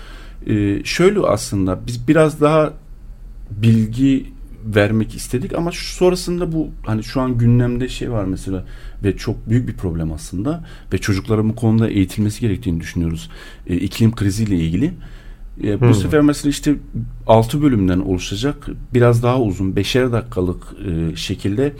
Ee, 0.47 0.81
şöyle 0.83 1.19
aslında 1.19 1.79
biz 1.87 2.07
biraz 2.07 2.41
daha 2.41 2.73
bilgi 3.51 4.25
vermek 4.65 5.15
istedik 5.15 5.53
ama 5.53 5.71
şu 5.71 5.93
sonrasında 5.93 6.51
bu 6.51 6.69
hani 6.85 7.03
şu 7.03 7.21
an 7.21 7.37
gündemde 7.37 7.89
şey 7.89 8.11
var 8.11 8.25
mesela 8.25 8.65
ve 9.03 9.17
çok 9.17 9.49
büyük 9.49 9.67
bir 9.67 9.73
problem 9.73 10.11
aslında 10.11 10.65
ve 10.93 10.97
çocukların 10.97 11.49
bu 11.49 11.55
konuda 11.55 11.89
eğitilmesi 11.89 12.41
gerektiğini 12.41 12.79
düşünüyoruz. 12.79 13.29
E, 13.67 13.75
iklim 13.75 14.15
kriziyle 14.15 14.55
ilgili. 14.55 14.93
E, 15.63 15.81
bu 15.81 15.85
hmm. 15.85 15.93
sefer 15.93 16.21
mesela 16.21 16.49
işte 16.49 16.75
6 17.27 17.61
bölümden 17.61 17.99
oluşacak 17.99 18.67
biraz 18.93 19.23
daha 19.23 19.41
uzun 19.41 19.75
beşer 19.75 20.11
dakikalık 20.11 20.63
e, 20.87 21.15
şekilde 21.15 21.73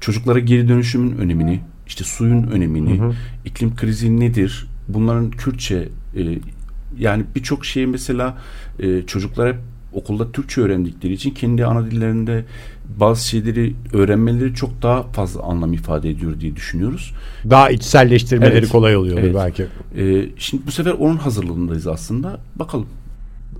çocuklara 0.00 0.38
geri 0.38 0.68
dönüşümün 0.68 1.16
önemini 1.16 1.60
işte 1.86 2.04
suyun 2.04 2.42
önemini 2.42 3.00
hı 3.00 3.12
iklim 3.44 3.76
krizi 3.76 4.20
nedir 4.20 4.66
bunların 4.88 5.30
Kürtçe 5.30 5.88
e, 6.16 6.38
yani 6.98 7.24
birçok 7.34 7.64
şeyi 7.64 7.86
mesela 7.86 8.38
e, 8.78 9.02
çocuklar 9.02 9.48
hep 9.52 9.60
okulda 9.92 10.32
Türkçe 10.32 10.60
öğrendikleri 10.60 11.12
için 11.12 11.30
kendi 11.30 11.66
ana 11.66 11.90
dillerinde 11.90 12.44
bazı 13.00 13.28
şeyleri 13.28 13.74
öğrenmeleri 13.92 14.54
çok 14.54 14.82
daha 14.82 15.02
fazla 15.02 15.42
anlam 15.42 15.72
ifade 15.72 16.10
ediyor 16.10 16.40
diye 16.40 16.56
düşünüyoruz. 16.56 17.14
Daha 17.50 17.70
içselleştirmeleri 17.70 18.58
evet, 18.58 18.68
kolay 18.68 18.96
oluyor 18.96 19.18
evet. 19.18 19.34
belki. 19.34 19.66
Ee, 19.96 20.28
şimdi 20.36 20.66
bu 20.66 20.70
sefer 20.70 20.92
onun 20.92 21.16
hazırlığındayız 21.16 21.86
aslında. 21.86 22.40
Bakalım. 22.56 22.86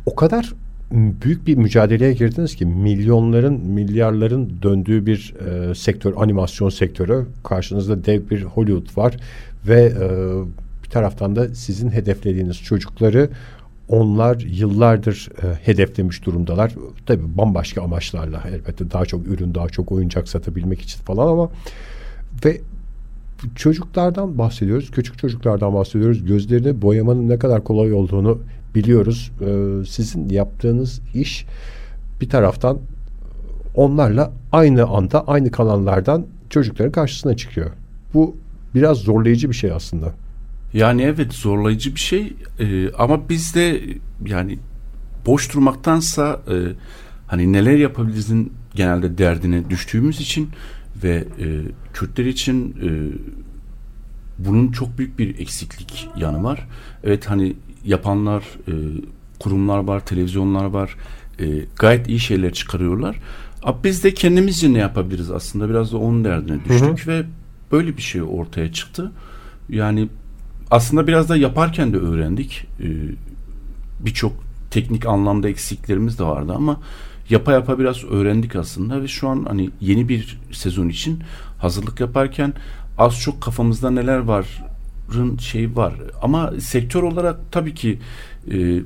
O 0.07 0.15
kadar 0.15 0.53
büyük 0.91 1.47
bir 1.47 1.57
mücadeleye 1.57 2.13
girdiniz 2.13 2.57
ki 2.57 2.67
milyonların, 2.67 3.55
milyarların 3.67 4.59
döndüğü 4.63 5.07
bir 5.07 5.35
e, 5.47 5.75
sektör, 5.75 6.15
animasyon 6.17 6.69
sektörü. 6.69 7.27
Karşınızda 7.45 8.05
dev 8.05 8.31
bir 8.31 8.43
Hollywood 8.43 8.97
var 8.97 9.17
ve 9.69 9.83
e, 9.83 10.09
bir 10.85 10.91
taraftan 10.91 11.37
da 11.37 11.55
sizin 11.55 11.91
hedeflediğiniz 11.91 12.57
çocukları 12.57 13.29
onlar 13.89 14.41
yıllardır 14.41 15.29
e, 15.43 15.47
hedeflemiş 15.65 16.25
durumdalar. 16.25 16.73
Tabii 17.07 17.37
bambaşka 17.39 17.83
amaçlarla 17.83 18.43
elbette 18.49 18.91
daha 18.91 19.05
çok 19.05 19.27
ürün, 19.27 19.55
daha 19.55 19.69
çok 19.69 19.93
oyuncak 19.93 20.29
satabilmek 20.29 20.81
için 20.81 21.01
falan 21.01 21.29
ama 21.29 21.51
ve 22.45 22.61
çocuklardan 23.55 24.39
bahsediyoruz. 24.39 24.91
Küçük 24.91 25.19
çocuklardan 25.19 25.75
bahsediyoruz. 25.75 26.25
Gözlerini 26.25 26.83
boyamanın 26.83 27.29
ne 27.29 27.39
kadar 27.39 27.65
kolay 27.65 27.93
olduğunu 27.93 28.39
biliyoruz. 28.75 29.33
Ee, 29.41 29.85
sizin 29.89 30.29
yaptığınız 30.29 31.01
iş 31.15 31.47
bir 32.21 32.29
taraftan 32.29 32.79
onlarla 33.75 34.33
aynı 34.53 34.85
anda 34.85 35.27
aynı 35.27 35.51
kanallardan 35.51 36.27
çocukların 36.51 36.93
karşısına 36.93 37.37
çıkıyor. 37.37 37.71
Bu 38.15 38.37
biraz 38.75 38.99
zorlayıcı 38.99 39.49
bir 39.49 39.55
şey 39.55 39.73
aslında. 39.73 40.13
Yani 40.73 41.03
evet 41.03 41.33
zorlayıcı 41.33 41.95
bir 41.95 42.01
şey 42.01 42.33
ee, 42.61 42.93
ama 42.93 43.29
biz 43.29 43.55
de 43.55 43.81
yani 44.27 44.59
boş 45.27 45.55
durmaktansa 45.55 46.41
e, 46.51 46.55
hani 47.27 47.53
neler 47.53 47.77
yapabilirizin 47.77 48.53
genelde 48.75 49.19
derdine 49.19 49.71
düştüğümüz 49.71 50.21
için 50.21 50.49
ve 51.03 51.25
e, 51.41 51.47
Kürtler 51.93 52.25
için 52.25 52.77
e, 52.83 52.89
bunun 54.39 54.73
çok 54.73 54.99
büyük 54.99 55.19
bir 55.19 55.39
eksiklik 55.39 56.09
yanı 56.17 56.45
var. 56.45 56.69
Evet 57.05 57.31
hani 57.31 57.57
yapanlar, 57.85 58.43
e, 58.69 58.73
kurumlar 59.39 59.79
var, 59.79 60.07
televizyonlar 60.07 60.65
var. 60.65 60.97
E, 61.41 61.47
gayet 61.79 62.09
iyi 62.09 62.21
şeyler 62.21 62.53
çıkarıyorlar. 62.53 63.21
Ama 63.63 63.85
biz 63.85 64.05
de 64.05 64.15
kendimizce 64.15 64.73
ne 64.73 64.79
yapabiliriz 64.79 65.31
aslında 65.31 65.69
biraz 65.69 65.93
da 65.93 65.99
onun 65.99 66.25
derdine 66.25 66.65
düştük 66.65 67.07
hı 67.07 67.13
hı. 67.13 67.15
ve 67.15 67.25
böyle 67.73 67.97
bir 67.97 68.03
şey 68.03 68.23
ortaya 68.23 68.73
çıktı. 68.73 69.13
Yani 69.69 70.09
aslında 70.71 71.07
biraz 71.07 71.29
da 71.29 71.37
yaparken 71.37 71.93
de 71.93 71.97
öğrendik. 71.97 72.67
E, 72.81 72.87
Birçok 74.01 74.33
teknik 74.71 75.07
anlamda 75.07 75.49
eksiklerimiz 75.49 76.19
de 76.19 76.25
vardı 76.25 76.53
ama 76.57 76.81
yapa 77.31 77.53
yapa 77.53 77.79
biraz 77.79 78.05
öğrendik 78.05 78.57
aslında 78.57 79.03
ve 79.03 79.09
şu 79.09 79.29
an 79.29 79.45
hani 79.49 79.71
yeni 79.81 80.09
bir 80.09 80.39
sezon 80.53 80.89
için 80.89 81.23
hazırlık 81.59 82.01
yaparken 82.01 82.53
az 82.99 83.21
çok 83.21 83.41
kafamızda 83.43 83.91
neler 83.91 84.19
varın 84.19 85.39
şey 85.39 85.77
var. 85.77 85.95
Ama 86.23 86.53
sektör 86.61 87.03
olarak 87.03 87.53
tabii 87.53 87.75
ki 87.75 87.99
e, 88.53 88.81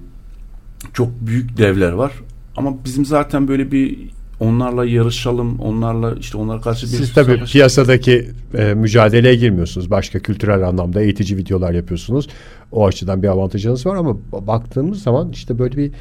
çok 0.92 1.20
büyük 1.20 1.56
devler 1.56 1.92
var. 1.92 2.12
Ama 2.56 2.84
bizim 2.84 3.04
zaten 3.04 3.48
böyle 3.48 3.72
bir 3.72 4.10
onlarla 4.40 4.84
yarışalım, 4.84 5.60
onlarla 5.60 6.14
işte 6.14 6.38
onlara 6.38 6.60
karşı 6.60 6.86
bir 6.86 6.90
Siz 6.90 7.12
tabii 7.14 7.34
savaş... 7.36 7.52
piyasadaki 7.52 8.30
e, 8.54 8.74
mücadeleye 8.74 9.34
girmiyorsunuz. 9.34 9.90
Başka 9.90 10.18
kültürel 10.18 10.68
anlamda 10.68 11.02
eğitici 11.02 11.38
videolar 11.38 11.72
yapıyorsunuz. 11.72 12.28
O 12.72 12.86
açıdan 12.86 13.22
bir 13.22 13.28
avantajınız 13.28 13.86
var 13.86 13.96
ama 13.96 14.16
baktığımız 14.32 15.02
zaman 15.02 15.30
işte 15.32 15.58
böyle 15.58 15.76
bir 15.76 15.88
e, 15.88 15.92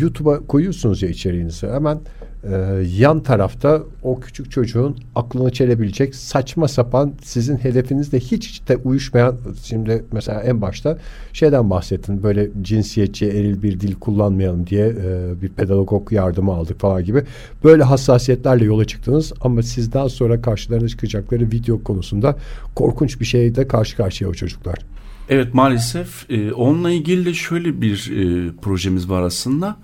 YouTube'a 0.00 0.46
koyuyorsunuz 0.46 1.02
ya 1.02 1.08
içeriğinizi. 1.08 1.68
Hemen 1.68 2.00
e, 2.44 2.82
yan 2.96 3.22
tarafta 3.22 3.82
o 4.02 4.20
küçük 4.20 4.50
çocuğun 4.50 4.96
aklını 5.14 5.52
çelebilecek 5.52 6.14
saçma 6.14 6.68
sapan 6.68 7.12
sizin 7.22 7.56
hedefinizle 7.56 8.18
hiç, 8.20 8.48
hiç 8.48 8.68
de 8.68 8.76
uyuşmayan 8.76 9.36
şimdi 9.64 10.04
mesela 10.12 10.42
en 10.42 10.62
başta 10.62 10.98
şeyden 11.32 11.70
bahsettin 11.70 12.22
böyle 12.22 12.50
cinsiyetçi 12.62 13.26
eril 13.26 13.62
bir 13.62 13.80
dil 13.80 13.94
kullanmayalım 13.94 14.66
diye 14.66 14.86
e, 14.86 15.42
bir 15.42 15.48
pedagog 15.48 16.12
yardımı 16.12 16.52
aldık 16.52 16.80
falan 16.80 17.04
gibi 17.04 17.22
böyle 17.64 17.82
hassasiyetlerle 17.82 18.64
yola 18.64 18.84
çıktınız 18.84 19.32
ama 19.40 19.62
sizden 19.62 20.06
sonra 20.06 20.42
karşılarına 20.42 20.88
çıkacakları 20.88 21.50
video 21.50 21.82
konusunda 21.82 22.36
korkunç 22.74 23.20
bir 23.20 23.24
şeyde 23.24 23.68
karşı 23.68 23.96
karşıya 23.96 24.30
o 24.30 24.34
çocuklar. 24.34 24.78
Evet 25.28 25.54
maalesef 25.54 26.30
e, 26.30 26.52
onunla 26.52 26.90
ilgili 26.90 27.24
de 27.24 27.34
şöyle 27.34 27.80
bir 27.80 28.10
e, 28.10 28.52
projemiz 28.62 29.10
var 29.10 29.22
aslında. 29.22 29.76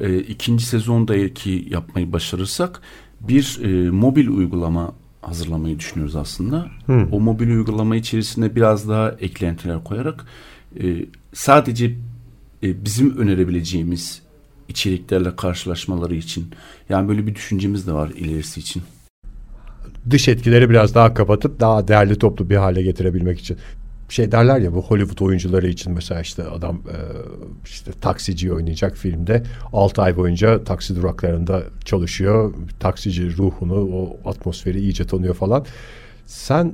E, 0.00 0.18
ikinci 0.18 0.66
sezonda 0.66 1.34
ki 1.34 1.66
yapmayı 1.70 2.12
başarırsak 2.12 2.80
bir 3.20 3.60
e, 3.62 3.90
mobil 3.90 4.28
uygulama 4.28 4.94
hazırlamayı 5.22 5.78
düşünüyoruz 5.78 6.16
aslında. 6.16 6.66
Hmm. 6.86 7.12
O 7.12 7.20
mobil 7.20 7.48
uygulama 7.48 7.96
içerisinde 7.96 8.56
biraz 8.56 8.88
daha 8.88 9.10
eklentiler 9.10 9.84
koyarak 9.84 10.26
e, 10.82 11.06
sadece 11.32 11.86
e, 12.62 12.84
bizim 12.84 13.16
önerebileceğimiz 13.16 14.22
içeriklerle 14.68 15.36
karşılaşmaları 15.36 16.14
için 16.14 16.50
yani 16.88 17.08
böyle 17.08 17.26
bir 17.26 17.34
düşüncemiz 17.34 17.86
de 17.86 17.92
var 17.92 18.10
ilerisi 18.10 18.60
için 18.60 18.82
dış 20.10 20.28
etkileri 20.28 20.70
biraz 20.70 20.94
daha 20.94 21.14
kapatıp 21.14 21.60
daha 21.60 21.88
değerli 21.88 22.18
toplu 22.18 22.50
bir 22.50 22.56
hale 22.56 22.82
getirebilmek 22.82 23.40
için 23.40 23.56
şey 24.12 24.32
derler 24.32 24.58
ya 24.58 24.74
bu 24.74 24.82
Hollywood 24.82 25.18
oyuncuları 25.18 25.68
için 25.68 25.92
mesela 25.92 26.20
işte 26.20 26.44
adam 26.44 26.76
e, 26.76 26.96
işte 27.64 27.92
taksici 28.00 28.52
oynayacak 28.52 28.96
filmde 28.96 29.42
6 29.72 30.02
ay 30.02 30.16
boyunca 30.16 30.64
taksi 30.64 30.96
duraklarında 30.96 31.62
çalışıyor. 31.84 32.54
Taksici 32.80 33.36
ruhunu, 33.36 33.74
o 33.74 34.30
atmosferi 34.30 34.80
iyice 34.80 35.06
tanıyor 35.06 35.34
falan. 35.34 35.64
Sen 36.26 36.72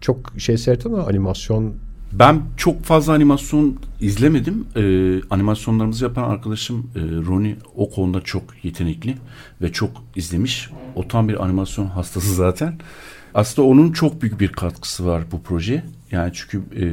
çok 0.00 0.32
şey 0.38 0.58
seyrettin 0.58 0.92
mi 0.92 1.02
animasyon 1.02 1.74
ben 2.12 2.42
çok 2.56 2.84
fazla 2.84 3.12
animasyon 3.12 3.76
izlemedim. 4.00 4.66
Ee, 4.76 5.20
animasyonlarımızı 5.30 6.04
yapan 6.04 6.30
arkadaşım 6.30 6.90
e, 6.96 7.00
Roni 7.00 7.56
o 7.76 7.90
konuda 7.90 8.20
çok 8.20 8.42
yetenekli 8.62 9.14
ve 9.62 9.72
çok 9.72 9.90
izlemiş. 10.16 10.70
O 10.94 11.08
tam 11.08 11.28
bir 11.28 11.44
animasyon 11.44 11.86
hastası 11.86 12.34
zaten. 12.34 12.78
Aslında 13.34 13.68
onun 13.68 13.92
çok 13.92 14.22
büyük 14.22 14.40
bir 14.40 14.52
katkısı 14.52 15.06
var 15.06 15.22
bu 15.32 15.42
proje. 15.42 15.84
Yani 16.12 16.30
çünkü 16.34 16.62
e, 16.76 16.84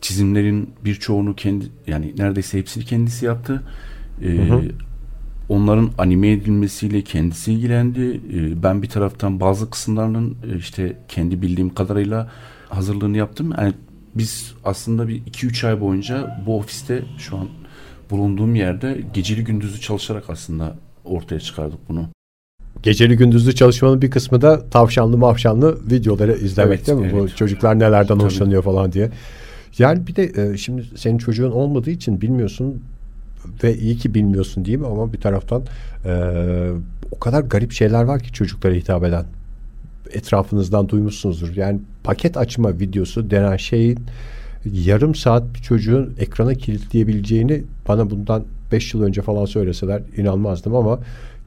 çizimlerin 0.00 0.70
birçoğunu 0.84 1.34
kendi 1.36 1.64
yani 1.86 2.14
neredeyse 2.18 2.58
hepsini 2.58 2.84
kendisi 2.84 3.26
yaptı. 3.26 3.62
E, 4.22 4.28
hı 4.28 4.54
hı. 4.54 4.62
Onların 5.48 5.90
anime 5.98 6.30
edilmesiyle 6.30 7.02
kendisi 7.02 7.52
ilgilendi. 7.52 8.20
E, 8.34 8.62
ben 8.62 8.82
bir 8.82 8.88
taraftan 8.88 9.40
bazı 9.40 9.70
kısımlarının 9.70 10.36
e, 10.52 10.56
işte 10.56 10.96
kendi 11.08 11.42
bildiğim 11.42 11.74
kadarıyla 11.74 12.30
hazırlığını 12.68 13.16
yaptım. 13.16 13.54
Yani 13.58 13.74
biz 14.14 14.54
aslında 14.64 15.08
bir 15.08 15.22
2-3 15.22 15.66
ay 15.66 15.80
boyunca 15.80 16.42
bu 16.46 16.58
ofiste 16.58 17.02
şu 17.18 17.36
an 17.36 17.48
bulunduğum 18.10 18.54
yerde 18.54 19.04
geceli 19.14 19.44
gündüzü 19.44 19.80
çalışarak 19.80 20.30
aslında 20.30 20.76
ortaya 21.04 21.40
çıkardık 21.40 21.88
bunu. 21.88 22.08
Geceli 22.84 23.16
gündüzlü 23.16 23.54
çalışmanın 23.54 24.02
bir 24.02 24.10
kısmı 24.10 24.42
da 24.42 24.68
tavşanlı 24.70 25.18
mavşanlı 25.18 25.78
videoları 25.90 26.32
izlemek 26.32 26.78
evet, 26.78 26.86
değil 26.86 26.98
mi? 26.98 27.10
Evet. 27.12 27.22
Bu 27.22 27.36
çocuklar 27.36 27.78
nelerden 27.78 28.06
Tabii. 28.06 28.22
hoşlanıyor 28.22 28.62
falan 28.62 28.92
diye. 28.92 29.10
Yani 29.78 30.06
bir 30.06 30.16
de 30.16 30.52
e, 30.52 30.56
şimdi 30.56 30.84
senin 30.96 31.18
çocuğun 31.18 31.50
olmadığı 31.50 31.90
için 31.90 32.20
bilmiyorsun 32.20 32.82
ve 33.64 33.76
iyi 33.76 33.96
ki 33.96 34.14
bilmiyorsun 34.14 34.62
mi? 34.62 34.86
Ama 34.86 35.12
bir 35.12 35.20
taraftan 35.20 35.62
e, 36.04 36.12
o 37.10 37.18
kadar 37.18 37.40
garip 37.40 37.72
şeyler 37.72 38.02
var 38.02 38.20
ki 38.20 38.32
çocuklara 38.32 38.74
hitap 38.74 39.04
eden. 39.04 39.24
Etrafınızdan 40.10 40.88
duymuşsunuzdur. 40.88 41.56
Yani 41.56 41.80
paket 42.04 42.36
açma 42.36 42.78
videosu 42.78 43.30
denen 43.30 43.56
şeyin 43.56 43.98
yarım 44.72 45.14
saat 45.14 45.54
bir 45.54 45.60
çocuğun 45.60 46.14
ekrana 46.18 46.54
kilitleyebileceğini 46.54 47.62
bana 47.88 48.10
bundan 48.10 48.44
5 48.72 48.94
yıl 48.94 49.02
önce 49.02 49.22
falan 49.22 49.44
söyleseler 49.44 50.02
inanmazdım 50.16 50.74
ama 50.74 51.00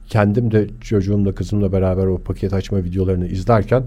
kendim 0.08 0.50
de 0.50 0.66
çocuğumla 0.80 1.34
kızımla 1.34 1.72
beraber 1.72 2.06
o 2.06 2.18
paket 2.18 2.52
açma 2.52 2.84
videolarını 2.84 3.26
izlerken 3.26 3.86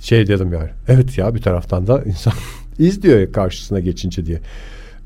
şey 0.00 0.26
dedim 0.26 0.52
yani 0.52 0.70
evet 0.88 1.18
ya 1.18 1.34
bir 1.34 1.42
taraftan 1.42 1.86
da 1.86 2.02
insan 2.02 2.32
izliyor 2.78 3.32
karşısına 3.32 3.80
geçince 3.80 4.26
diye. 4.26 4.40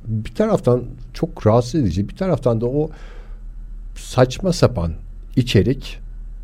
Bir 0.06 0.34
taraftan 0.34 0.84
çok 1.14 1.46
rahatsız 1.46 1.74
edici 1.74 2.08
bir 2.08 2.16
taraftan 2.16 2.60
da 2.60 2.66
o 2.66 2.90
saçma 3.96 4.52
sapan 4.52 4.92
içerik 5.36 5.98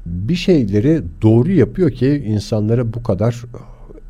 bir 0.06 0.34
şeyleri 0.34 1.02
doğru 1.22 1.52
yapıyor 1.52 1.90
ki 1.90 2.24
insanlara 2.26 2.92
bu 2.92 3.02
kadar 3.02 3.42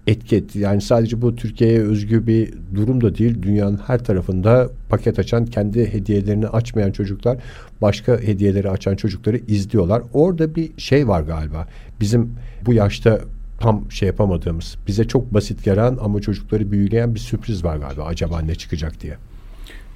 etki 0.06 0.36
etti. 0.36 0.58
Yani 0.58 0.80
sadece 0.80 1.22
bu 1.22 1.36
Türkiye'ye 1.36 1.80
özgü 1.80 2.26
bir 2.26 2.54
durum 2.74 3.00
da 3.00 3.18
değil. 3.18 3.42
Dünyanın 3.42 3.80
her 3.86 4.04
tarafında 4.04 4.68
paket 4.88 5.18
açan, 5.18 5.46
kendi 5.46 5.92
hediyelerini 5.92 6.48
açmayan 6.48 6.90
çocuklar 6.90 7.38
başka 7.82 8.20
hediyeleri 8.20 8.70
açan 8.70 8.96
çocukları 8.96 9.36
izliyorlar. 9.36 10.02
Orada 10.12 10.54
bir 10.54 10.70
şey 10.78 11.08
var 11.08 11.22
galiba. 11.22 11.68
Bizim 12.00 12.30
bu 12.66 12.72
yaşta 12.72 13.20
tam 13.60 13.90
şey 13.90 14.06
yapamadığımız, 14.06 14.76
bize 14.86 15.04
çok 15.08 15.34
basit 15.34 15.64
gelen 15.64 15.96
ama 16.00 16.20
çocukları 16.20 16.72
büyüleyen 16.72 17.14
bir 17.14 17.20
sürpriz 17.20 17.64
var 17.64 17.76
galiba. 17.76 18.04
Acaba 18.04 18.40
ne 18.40 18.54
çıkacak 18.54 19.00
diye. 19.02 19.16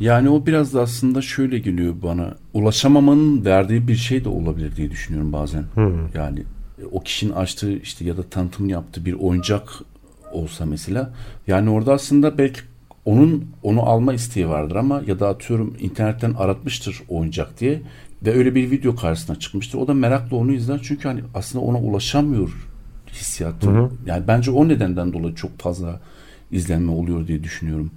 Yani 0.01 0.29
o 0.31 0.47
biraz 0.47 0.75
da 0.75 0.83
aslında 0.83 1.23
şöyle 1.23 1.59
geliyor 1.59 1.95
bana. 2.03 2.35
Ulaşamamanın 2.55 3.45
verdiği 3.45 3.89
bir 3.89 3.97
şey 3.97 4.25
de 4.25 4.29
olabilir 4.29 4.77
diye 4.77 4.91
düşünüyorum 4.91 5.33
bazen. 5.33 5.65
Hmm. 5.75 6.09
Yani 6.15 6.43
o 6.93 7.01
kişinin 7.01 7.33
açtığı 7.33 7.73
işte 7.73 8.05
ya 8.05 8.17
da 8.17 8.23
tanıtım 8.23 8.69
yaptığı 8.69 9.05
bir 9.05 9.13
oyuncak 9.13 9.69
olsa 10.33 10.67
mesela 10.67 11.13
yani 11.47 11.71
orada 11.71 11.93
aslında 11.93 12.39
belki 12.39 12.61
onun 13.05 13.45
onu 13.63 13.83
alma 13.83 14.15
isteği 14.15 14.49
vardır 14.49 14.77
ama 14.77 15.03
ya 15.07 15.21
da 15.21 15.29
atıyorum 15.29 15.77
internetten 15.81 16.35
aratmıştır 16.35 17.03
oyuncak 17.09 17.61
diye 17.61 17.83
ve 18.23 18.35
öyle 18.35 18.55
bir 18.55 18.71
video 18.71 18.97
karşısına 18.97 19.37
çıkmıştır. 19.37 19.79
O 19.79 19.89
da 19.89 19.95
merakla 19.95 20.37
onu 20.37 20.53
izler 20.53 20.81
çünkü 20.83 21.09
hani 21.09 21.21
aslında 21.35 21.65
ona 21.65 21.79
ulaşamıyor 21.79 22.69
hissiyatı. 23.13 23.71
Hı 23.71 23.81
hı. 23.81 23.91
Yani 24.07 24.25
bence 24.29 24.51
o 24.51 24.69
nedenden 24.69 25.13
dolayı 25.13 25.35
çok 25.35 25.59
fazla 25.59 26.01
izlenme 26.51 26.93
oluyor 26.93 27.27
diye 27.27 27.45
düşünüyorum. 27.45 27.91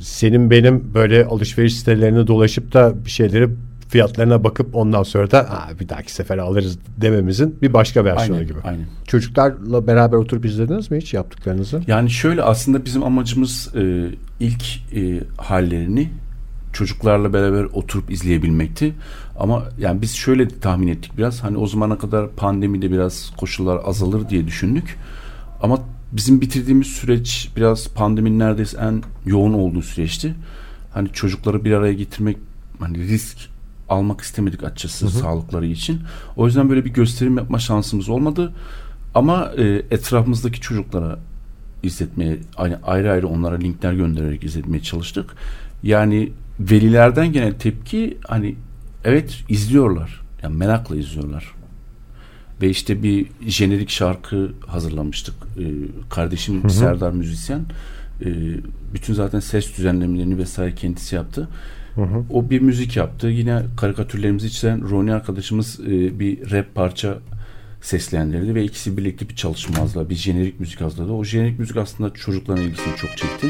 senin 0.00 0.50
benim 0.50 0.94
böyle 0.94 1.24
alışveriş 1.24 1.78
sitelerine 1.78 2.26
dolaşıp 2.26 2.72
da 2.72 3.04
bir 3.04 3.10
şeyleri 3.10 3.50
fiyatlarına 3.90 4.44
bakıp 4.44 4.76
ondan 4.76 5.02
sonra 5.02 5.30
da 5.30 5.48
bir 5.80 5.88
dahaki 5.88 6.12
sefer 6.12 6.38
alırız 6.38 6.78
dememizin 6.96 7.58
bir 7.62 7.72
başka 7.72 8.04
versiyonu 8.04 8.38
aynen, 8.38 8.48
gibi. 8.48 8.58
Aynen. 8.64 8.84
Çocuklarla 9.06 9.86
beraber 9.86 10.16
oturup 10.16 10.44
izlediniz 10.44 10.90
mi 10.90 10.98
hiç 10.98 11.14
yaptıklarınızı? 11.14 11.82
Yani 11.86 12.10
şöyle 12.10 12.42
aslında 12.42 12.84
bizim 12.84 13.02
amacımız 13.02 13.70
e, 13.76 14.08
ilk 14.40 14.94
e, 14.94 15.20
hallerini 15.36 16.10
çocuklarla 16.72 17.32
beraber 17.32 17.64
oturup 17.64 18.10
izleyebilmekti. 18.10 18.94
Ama 19.38 19.64
yani 19.78 20.02
biz 20.02 20.14
şöyle 20.14 20.48
tahmin 20.48 20.88
ettik 20.88 21.12
biraz. 21.18 21.42
Hani 21.42 21.56
o 21.56 21.66
zamana 21.66 21.98
kadar 21.98 22.30
pandemide 22.30 22.90
biraz 22.90 23.32
koşullar 23.36 23.80
azalır 23.84 24.28
diye 24.28 24.46
düşündük. 24.46 24.96
Ama 25.62 25.78
bizim 26.12 26.40
bitirdiğimiz 26.40 26.86
süreç 26.86 27.50
biraz 27.56 27.88
pandeminin 27.88 28.38
neredeyse 28.38 28.78
en 28.80 29.02
yoğun 29.26 29.52
olduğu 29.52 29.82
süreçti. 29.82 30.34
Hani 30.94 31.08
çocukları 31.12 31.64
bir 31.64 31.72
araya 31.72 31.92
getirmek 31.92 32.36
hani 32.80 32.98
risk 32.98 33.50
almak 33.90 34.20
istemedik 34.20 34.64
açıkçası 34.64 35.06
hı 35.06 35.08
hı. 35.08 35.12
sağlıkları 35.12 35.66
için. 35.66 36.00
O 36.36 36.46
yüzden 36.46 36.70
böyle 36.70 36.84
bir 36.84 36.90
gösterim 36.90 37.36
yapma 37.36 37.58
şansımız 37.58 38.08
olmadı. 38.08 38.52
Ama 39.14 39.52
e, 39.56 39.64
etrafımızdaki 39.90 40.60
çocuklara 40.60 41.18
izletmeye 41.82 42.38
ayrı 42.84 43.10
ayrı 43.10 43.28
onlara 43.28 43.56
linkler 43.56 43.92
göndererek 43.92 44.44
izletmeye 44.44 44.82
çalıştık. 44.82 45.30
Yani 45.82 46.32
velilerden 46.60 47.32
gelen 47.32 47.58
tepki 47.58 48.18
hani 48.28 48.54
evet 49.04 49.44
izliyorlar. 49.48 50.20
Yani 50.42 50.56
merakla 50.56 50.96
izliyorlar. 50.96 51.54
Ve 52.62 52.70
işte 52.70 53.02
bir 53.02 53.26
jenerik 53.46 53.90
şarkı 53.90 54.52
hazırlamıştık. 54.66 55.34
Ee, 55.58 55.62
kardeşim 56.10 56.62
hı 56.62 56.66
hı. 56.66 56.72
Serdar 56.72 57.10
müzisyen. 57.10 57.60
Ee, 58.24 58.26
bütün 58.94 59.14
zaten 59.14 59.40
ses 59.40 59.76
düzenlemelerini 59.76 60.38
vesaire 60.38 60.74
kendisi 60.74 61.14
yaptı. 61.14 61.48
Hı 61.94 62.02
hı. 62.02 62.24
O 62.30 62.50
bir 62.50 62.60
müzik 62.60 62.96
yaptı. 62.96 63.28
Yine 63.28 63.62
karikatürlerimizi 63.76 64.52
çizen 64.52 64.90
Roni 64.90 65.14
arkadaşımız 65.14 65.80
e, 65.80 66.18
bir 66.18 66.50
rap 66.50 66.74
parça 66.74 67.18
seslendirdi 67.80 68.54
ve 68.54 68.64
ikisi 68.64 68.96
birlikte 68.96 69.28
bir 69.28 69.36
çalışma 69.36 69.78
hazırladı. 69.78 70.10
Bir 70.10 70.14
jenerik 70.14 70.60
müzik 70.60 70.80
hazırladı. 70.80 71.12
O 71.12 71.24
jenerik 71.24 71.58
müzik 71.58 71.76
aslında 71.76 72.14
çocukların 72.14 72.64
ilgisini 72.64 72.96
çok 72.96 73.16
çekti. 73.16 73.46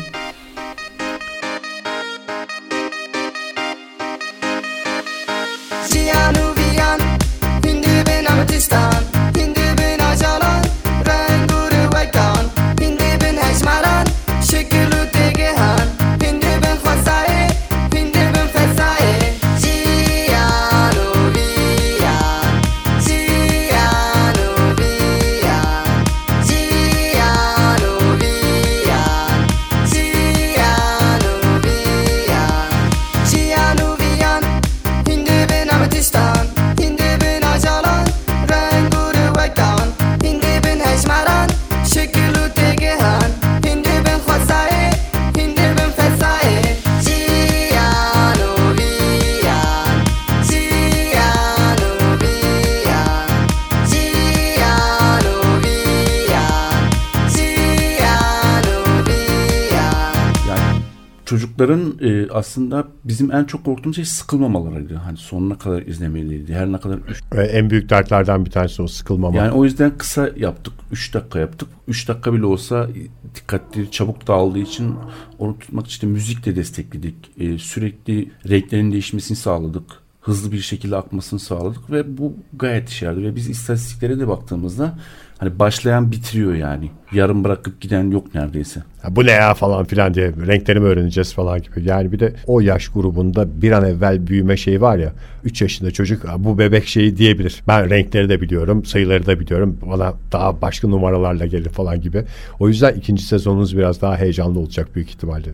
Aslında 62.32 62.88
bizim 63.04 63.32
en 63.32 63.44
çok 63.44 63.64
korktuğumuz 63.64 63.96
şey 63.96 64.04
sıkılmamalarıydı. 64.04 64.94
Hani 64.94 65.16
sonuna 65.16 65.58
kadar 65.58 65.82
izlemeliydi. 65.82 66.54
Her 66.54 66.72
ne 66.72 66.80
kadar... 66.80 66.98
Üç... 67.08 67.22
En 67.52 67.70
büyük 67.70 67.90
dertlerden 67.90 68.44
bir 68.44 68.50
tanesi 68.50 68.82
o 68.82 68.86
sıkılmama. 68.86 69.36
Yani 69.36 69.52
o 69.52 69.64
yüzden 69.64 69.98
kısa 69.98 70.30
yaptık. 70.36 70.72
3 70.92 71.14
dakika 71.14 71.38
yaptık. 71.38 71.68
3 71.88 72.08
dakika 72.08 72.32
bile 72.32 72.46
olsa 72.46 72.88
dikkatleri 73.34 73.90
çabuk 73.90 74.26
dağıldığı 74.26 74.58
için 74.58 74.94
onu 75.38 75.58
tutmak 75.58 75.86
için 75.86 76.08
de 76.08 76.12
müzikle 76.12 76.56
destekledik. 76.56 77.14
E, 77.38 77.58
sürekli 77.58 78.30
renklerin 78.48 78.92
değişmesini 78.92 79.36
sağladık 79.36 79.99
hızlı 80.20 80.52
bir 80.52 80.60
şekilde 80.60 80.96
akmasını 80.96 81.40
sağladık 81.40 81.90
ve 81.90 82.18
bu 82.18 82.36
gayet 82.52 82.88
işe 82.88 83.06
yaradı 83.06 83.22
ve 83.22 83.36
biz 83.36 83.48
istatistiklere 83.48 84.20
de 84.20 84.28
baktığımızda 84.28 84.94
Hani 85.40 85.58
başlayan 85.58 86.12
bitiriyor 86.12 86.54
yani. 86.54 86.90
Yarım 87.12 87.44
bırakıp 87.44 87.80
giden 87.80 88.10
yok 88.10 88.34
neredeyse. 88.34 88.82
Ha, 89.02 89.16
bu 89.16 89.26
ne 89.26 89.30
ya 89.30 89.54
falan 89.54 89.84
filan 89.84 90.14
diye 90.14 90.32
renklerimi 90.46 90.86
öğreneceğiz 90.86 91.34
falan 91.34 91.62
gibi. 91.62 91.88
Yani 91.88 92.12
bir 92.12 92.18
de 92.18 92.34
o 92.46 92.60
yaş 92.60 92.88
grubunda 92.88 93.62
bir 93.62 93.72
an 93.72 93.84
evvel 93.84 94.26
büyüme 94.26 94.56
şeyi 94.56 94.80
var 94.80 94.98
ya 94.98 95.12
3 95.44 95.62
yaşında 95.62 95.90
çocuk 95.90 96.24
bu 96.38 96.58
bebek 96.58 96.86
şeyi 96.86 97.16
diyebilir. 97.16 97.62
Ben 97.68 97.90
renkleri 97.90 98.28
de 98.28 98.40
biliyorum, 98.40 98.84
sayıları 98.84 99.26
da 99.26 99.40
biliyorum. 99.40 99.78
Bana 99.90 100.14
daha 100.32 100.62
başka 100.62 100.88
numaralarla 100.88 101.46
gelir 101.46 101.70
falan 101.70 102.00
gibi. 102.00 102.24
O 102.58 102.68
yüzden 102.68 102.94
ikinci 102.94 103.22
sezonunuz 103.22 103.76
biraz 103.76 104.02
daha 104.02 104.16
heyecanlı 104.16 104.58
olacak 104.58 104.88
büyük 104.94 105.08
ihtimalle. 105.08 105.50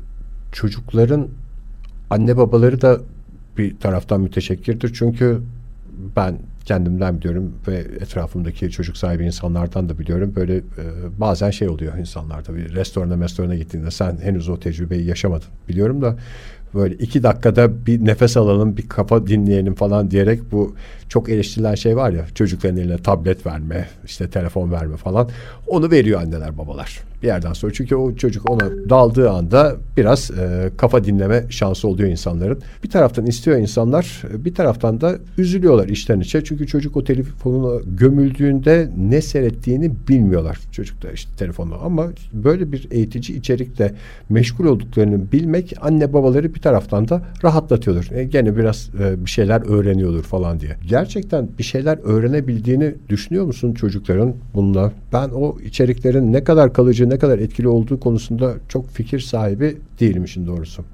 Çocukların 0.53 1.29
anne 2.11 2.37
babaları 2.37 2.81
da 2.81 3.01
bir 3.59 3.77
taraftan 3.77 4.21
müteşekkirdir. 4.21 4.93
Çünkü 4.95 5.41
ben 6.17 6.39
kendimden 6.65 7.19
biliyorum 7.19 7.53
ve 7.69 7.75
etrafımdaki 7.75 8.71
çocuk 8.71 8.97
sahibi 8.97 9.25
insanlardan 9.25 9.89
da 9.89 9.99
biliyorum. 9.99 10.33
Böyle 10.37 10.57
e, 10.57 10.63
bazen 11.19 11.51
şey 11.51 11.69
oluyor 11.69 11.99
insanlarda 11.99 12.57
bir 12.57 12.75
restorana 12.75 13.25
restorana 13.25 13.55
gittiğinde 13.55 13.91
sen 13.91 14.19
henüz 14.23 14.49
o 14.49 14.61
tecrübeyi 14.61 15.07
yaşamadın 15.07 15.49
biliyorum 15.69 16.03
da 16.03 16.17
böyle 16.75 16.95
iki 16.95 17.23
dakikada 17.23 17.87
bir 17.87 18.05
nefes 18.05 18.37
alalım 18.37 18.77
bir 18.77 18.89
kafa 18.89 19.27
dinleyelim 19.27 19.75
falan 19.75 20.11
diyerek 20.11 20.53
bu 20.53 20.75
çok 21.09 21.29
eleştirilen 21.29 21.75
şey 21.75 21.97
var 21.97 22.11
ya 22.11 22.27
çocukların 22.35 22.77
eline 22.77 22.99
tablet 22.99 23.47
verme 23.47 23.89
işte 24.05 24.31
telefon 24.31 24.73
verme 24.73 24.97
falan 24.97 25.29
onu 25.67 25.91
veriyor 25.91 26.23
anneler 26.23 26.59
babalar 26.59 27.01
bir 27.23 27.27
yerden 27.27 27.53
sonra 27.53 27.73
çünkü 27.73 27.97
o 27.97 28.15
çocuk 28.15 28.51
ona 28.51 28.91
daldığı 28.91 29.31
anda 29.31 29.77
biraz 29.97 30.31
e, 30.31 30.71
kafa 30.77 31.05
dinleme 31.05 31.45
şansı 31.49 31.89
oluyor 31.89 32.09
insanların 32.09 32.59
bir 32.85 32.91
taraftan 32.91 33.27
istiyor 33.27 33.59
insanlar 33.59 34.23
bir 34.33 34.55
taraftan 34.55 35.01
da 35.01 35.17
üzülüyorlar 35.39 35.89
işten 35.89 36.21
içe 36.21 36.45
çünkü 36.45 36.67
çocuk 36.67 36.97
o 36.97 37.05
telefonuna 37.05 37.81
gömüldüğünde 37.87 38.91
ne 38.97 39.23
seyrettiğini 39.23 39.93
bilmiyorlar 40.09 40.59
çocuklar 40.73 41.13
işte 41.13 41.31
telefonu 41.37 41.75
ama 41.85 42.07
böyle 42.33 42.73
bir 42.73 42.89
eğitici 42.91 43.39
içerikle 43.39 43.95
meşgul 44.29 44.67
olduklarını 44.67 45.33
bilmek 45.33 45.75
anne 45.81 46.13
babaları 46.13 46.55
bir 46.55 46.61
taraftan 46.61 47.09
da 47.09 47.23
rahatlatıyordur. 47.45 48.11
E, 48.13 48.25
gene 48.25 48.57
biraz 48.57 48.91
e, 49.01 49.25
bir 49.25 49.31
şeyler 49.31 49.63
öğreniyordur 49.69 50.23
falan 50.23 50.61
diye. 50.61 50.77
Gerçekten 50.89 51.49
bir 51.59 51.65
şeyler 51.65 51.99
öğrenebildiğini 52.05 52.95
düşünüyor 53.09 53.45
musun 53.45 53.75
çocukların 53.75 54.35
bununla? 54.55 54.93
Ben 55.13 55.29
o 55.29 55.59
içeriklerin 55.61 56.33
ne 56.33 56.45
kadar 56.45 56.73
kalıcı, 56.73 57.06
ne 57.09 57.19
kadar 57.19 57.39
etkili 57.39 57.69
olduğu 57.69 58.01
konusunda 58.01 58.55
çok 58.69 58.91
fikir 58.91 59.21
sahibi 59.21 59.77
değilim 60.01 60.25
işin 60.25 60.47
doğrusu. 60.47 60.85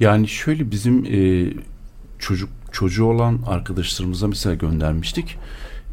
Yani 0.00 0.28
şöyle 0.28 0.70
bizim 0.70 1.04
e, 1.04 1.52
çocuk 2.18 2.50
çocuğu 2.72 3.04
olan 3.04 3.38
arkadaşlarımıza 3.46 4.28
mesela 4.28 4.54
göndermiştik. 4.54 5.38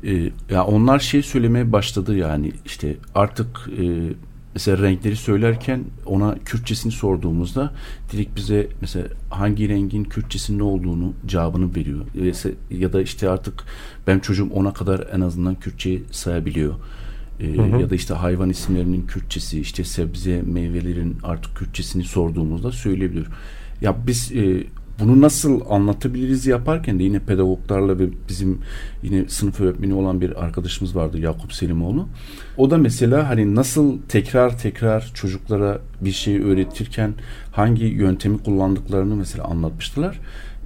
E, 0.03 0.31
ya 0.49 0.65
onlar 0.65 0.99
şey 0.99 1.21
söylemeye 1.21 1.71
başladı 1.71 2.17
yani 2.17 2.51
işte 2.65 2.95
artık 3.15 3.69
e, 3.79 4.13
mesela 4.53 4.83
renkleri 4.83 5.15
söylerken 5.15 5.83
ona 6.05 6.35
Kürtçesini 6.45 6.91
sorduğumuzda 6.91 7.73
direkt 8.11 8.35
bize 8.35 8.67
mesela 8.81 9.07
hangi 9.29 9.69
rengin 9.69 10.03
Kürtçesinin 10.03 10.59
ne 10.59 10.63
olduğunu 10.63 11.13
cevabını 11.25 11.75
veriyor. 11.75 12.05
Ya 12.69 12.93
da 12.93 13.01
işte 13.01 13.29
artık 13.29 13.63
benim 14.07 14.19
çocuğum 14.19 14.49
ona 14.53 14.73
kadar 14.73 15.07
en 15.13 15.21
azından 15.21 15.55
Kürtçeyi 15.55 16.03
sayabiliyor. 16.11 16.73
Ee, 17.39 17.47
hı 17.47 17.61
hı. 17.61 17.81
Ya 17.81 17.89
da 17.89 17.95
işte 17.95 18.13
hayvan 18.13 18.49
isimlerinin 18.49 19.07
Kürtçesi, 19.07 19.59
işte 19.59 19.83
sebze, 19.83 20.41
meyvelerin 20.41 21.17
artık 21.23 21.55
Kürtçesini 21.55 22.03
sorduğumuzda 22.03 22.71
söyleyebiliyor. 22.71 23.25
Ya 23.81 23.95
biz 24.07 24.31
e, 24.31 24.63
bunu 24.99 25.21
nasıl 25.21 25.61
anlatabiliriz 25.69 26.47
yaparken 26.47 26.99
de 26.99 27.03
yine 27.03 27.19
pedagoglarla 27.19 27.99
ve 27.99 28.09
bizim 28.29 28.59
yine 29.03 29.29
sınıf 29.29 29.61
öğretmeni 29.61 29.93
olan 29.93 30.21
bir 30.21 30.43
arkadaşımız 30.43 30.95
vardı 30.95 31.19
Yakup 31.19 31.53
Selimoğlu. 31.53 32.07
O 32.57 32.71
da 32.71 32.77
mesela 32.77 33.29
hani 33.29 33.55
nasıl 33.55 33.97
tekrar 34.09 34.59
tekrar 34.59 35.11
çocuklara 35.13 35.79
bir 36.01 36.11
şeyi 36.11 36.43
öğretirken 36.43 37.13
hangi 37.51 37.85
yöntemi 37.85 38.37
kullandıklarını 38.37 39.15
mesela 39.15 39.43
anlatmıştılar. 39.43 40.19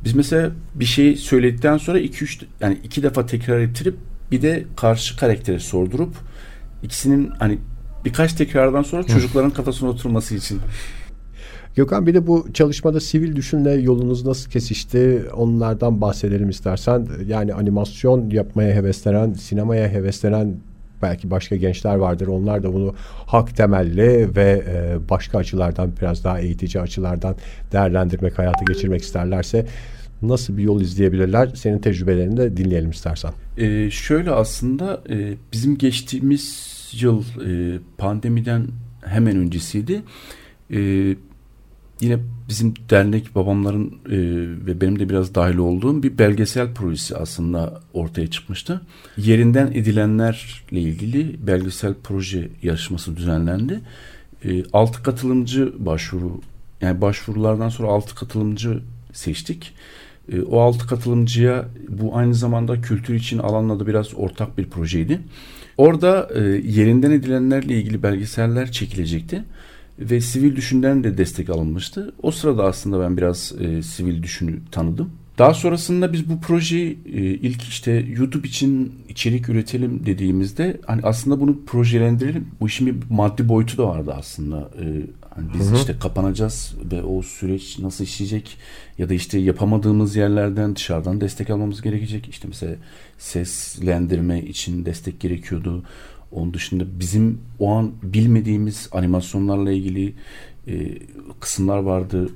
Biz 0.04 0.16
mesela 0.16 0.52
bir 0.76 0.86
şey 0.86 1.16
söyledikten 1.16 1.78
sonra 1.78 2.00
iki 2.00 2.24
üç 2.24 2.42
yani 2.62 2.78
iki 2.84 3.04
defa 3.04 3.26
tekrar 3.26 3.60
ettirip 3.60 3.96
bir 4.32 4.42
de 4.42 4.66
karşı 4.76 5.18
karaktere 5.18 5.60
sordurup 5.60 6.16
ikisinin 6.84 7.32
hani 7.40 7.58
birkaç 8.06 8.34
tekrardan 8.34 8.84
sonra 8.84 9.04
çocukların 9.04 9.52
kafasına 9.52 9.90
oturması 9.90 10.36
için 10.36 10.60
Gökhan 11.76 12.08
bir 12.08 12.14
de 12.14 12.28
bu 12.28 12.54
çalışmada 12.54 13.00
sivil 13.00 13.36
düşünle 13.36 13.72
yolunuz 13.72 14.26
nasıl 14.26 14.52
kesişti 14.52 15.24
onlardan 15.34 16.02
bahsedelim 16.02 16.50
istersen. 16.50 17.08
Yani 17.26 17.54
animasyon 17.54 18.30
yapmaya 18.30 18.76
heveslenen, 18.76 19.34
sinemaya 19.34 19.90
heveslenen 19.90 20.56
belki 21.02 21.32
başka 21.32 21.56
gençler 21.56 21.96
vardır. 21.96 22.28
Onlar 22.28 22.64
da 22.64 22.74
bunu 22.74 22.96
hak 23.26 23.58
temelli 23.58 24.36
ve 24.36 24.64
e, 24.68 25.10
başka 25.10 25.38
açılardan 25.38 25.92
biraz 26.02 26.24
daha 26.24 26.40
eğitici 26.40 26.82
açılardan 26.82 27.36
değerlendirmek, 27.72 28.40
hayata 28.40 28.66
geçirmek 28.74 29.02
isterlerse 29.02 29.66
nasıl 30.22 30.58
bir 30.58 30.64
yol 30.64 30.82
izleyebilirler? 30.82 31.50
Senin 31.56 31.80
tecrübelerini 31.80 32.38
de 32.38 32.58
dinleyelim 32.58 32.90
istersen. 32.90 33.32
Ee, 33.58 33.90
şöyle 33.92 34.32
aslında 34.32 35.04
e, 35.10 35.34
bizim 35.54 35.78
geçtiğimiz 35.78 36.70
yıl 37.00 37.24
e, 37.46 37.80
pandemiden 37.98 38.68
hemen 39.06 39.38
öncesiydi. 39.38 40.04
E, 40.72 40.80
yine 42.02 42.18
bizim 42.50 42.74
dernek 42.90 43.36
babamların 43.36 43.88
e, 43.88 44.18
ve 44.66 44.82
benim 44.82 45.00
de 45.00 45.10
biraz 45.10 45.36
dahil 45.36 45.58
olduğum 45.58 46.04
bir 46.04 46.18
belgesel 46.18 46.74
projesi 46.74 47.18
aslında 47.18 47.82
ortaya 47.94 48.28
çıkmıştı. 48.28 48.82
Yerinden 49.18 49.68
edilenlerle 49.68 50.38
ilgili 50.72 51.48
belgesel 51.48 51.94
proje 52.04 52.50
yarışması 52.64 53.18
düzenlendi. 53.18 53.82
E, 54.46 54.64
altı 54.74 55.04
katılımcı 55.04 55.74
başvuru 55.86 56.42
yani 56.82 57.02
başvurulardan 57.02 57.70
sonra 57.70 57.88
altı 57.88 58.16
katılımcı 58.16 58.82
seçtik. 59.14 59.74
E, 60.32 60.42
o 60.42 60.60
altı 60.60 60.88
katılımcıya 60.88 61.66
bu 61.90 62.18
aynı 62.18 62.36
zamanda 62.36 62.82
kültür 62.82 63.14
için 63.14 63.38
alanla 63.38 63.80
da 63.80 63.88
biraz 63.88 64.14
ortak 64.16 64.58
bir 64.58 64.66
projeydi. 64.66 65.20
Orada 65.78 66.30
e, 66.36 66.40
yerinden 66.50 67.12
edilenlerle 67.12 67.76
ilgili 67.76 68.04
belgeseller 68.04 68.72
çekilecekti 68.72 69.44
ve 70.00 70.22
sivil 70.22 70.56
düşünden 70.56 71.04
de 71.04 71.18
destek 71.18 71.50
alınmıştı. 71.50 72.14
O 72.24 72.32
sırada 72.32 72.64
aslında 72.64 73.00
ben 73.00 73.18
biraz 73.18 73.54
e, 73.60 73.82
sivil 73.82 74.24
düşünü 74.24 74.60
tanıdım. 74.72 75.10
Daha 75.38 75.54
sonrasında 75.54 76.14
biz 76.14 76.30
bu 76.30 76.42
projeyi 76.42 77.00
ilk 77.42 77.64
işte 77.64 78.06
YouTube 78.18 78.48
için 78.48 78.94
içerik 79.10 79.50
üretelim 79.50 80.06
dediğimizde 80.06 80.78
hani 80.86 81.02
aslında 81.04 81.40
bunu 81.40 81.66
projelendirelim. 81.66 82.48
Bu 82.62 82.68
işin 82.68 82.88
bir 82.88 82.96
maddi 83.10 83.50
boyutu 83.50 83.78
da 83.78 83.88
vardı 83.88 84.14
aslında. 84.18 84.70
Hani 85.40 85.54
biz 85.54 85.68
hı 85.68 85.72
hı. 85.72 85.76
işte 85.76 85.96
kapanacağız 86.00 86.76
ve 86.92 87.04
o 87.04 87.22
süreç 87.22 87.80
nasıl 87.80 88.04
işleyecek 88.04 88.58
ya 88.98 89.10
da 89.10 89.14
işte 89.14 89.40
yapamadığımız 89.40 90.16
yerlerden 90.16 90.76
dışarıdan 90.76 91.22
destek 91.22 91.50
almamız 91.50 91.82
gerekecek. 91.82 92.30
İşte 92.30 92.48
mesela 92.48 92.76
seslendirme 93.18 94.42
için 94.42 94.86
destek 94.86 95.20
gerekiyordu. 95.20 95.84
Onun 96.32 96.54
dışında 96.54 96.84
bizim 97.00 97.42
o 97.60 97.72
an 97.72 97.92
bilmediğimiz 98.04 98.90
animasyonlarla 98.92 99.72
ilgili 99.72 100.14
e, 100.68 100.98
kısımlar 101.40 101.78
vardı. 101.78 102.30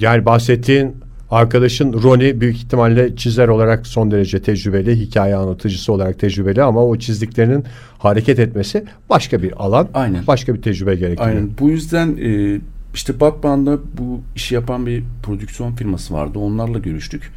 Yani 0.00 0.24
bahsettiğin 0.24 0.96
arkadaşın 1.30 2.02
Roni 2.02 2.40
büyük 2.40 2.56
ihtimalle 2.56 3.16
çizer 3.16 3.48
olarak 3.48 3.86
son 3.86 4.10
derece 4.10 4.42
tecrübeli, 4.42 4.96
hikaye 4.96 5.36
anlatıcısı 5.36 5.92
olarak 5.92 6.18
tecrübeli 6.18 6.62
ama 6.62 6.84
o 6.84 6.96
çizdiklerinin 6.96 7.64
hareket 7.98 8.38
etmesi 8.38 8.84
başka 9.10 9.42
bir 9.42 9.64
alan, 9.64 9.88
Aynen. 9.94 10.26
başka 10.26 10.54
bir 10.54 10.62
tecrübe 10.62 10.94
gerektiriyor. 10.94 11.36
Aynen. 11.36 11.50
Bu 11.58 11.70
yüzden 11.70 12.16
e, 12.22 12.60
işte 12.94 13.20
Batman'da 13.20 13.78
bu 13.98 14.20
işi 14.36 14.54
yapan 14.54 14.86
bir 14.86 15.04
prodüksiyon 15.22 15.74
firması 15.74 16.14
vardı. 16.14 16.38
Onlarla 16.38 16.78
görüştük. 16.78 17.32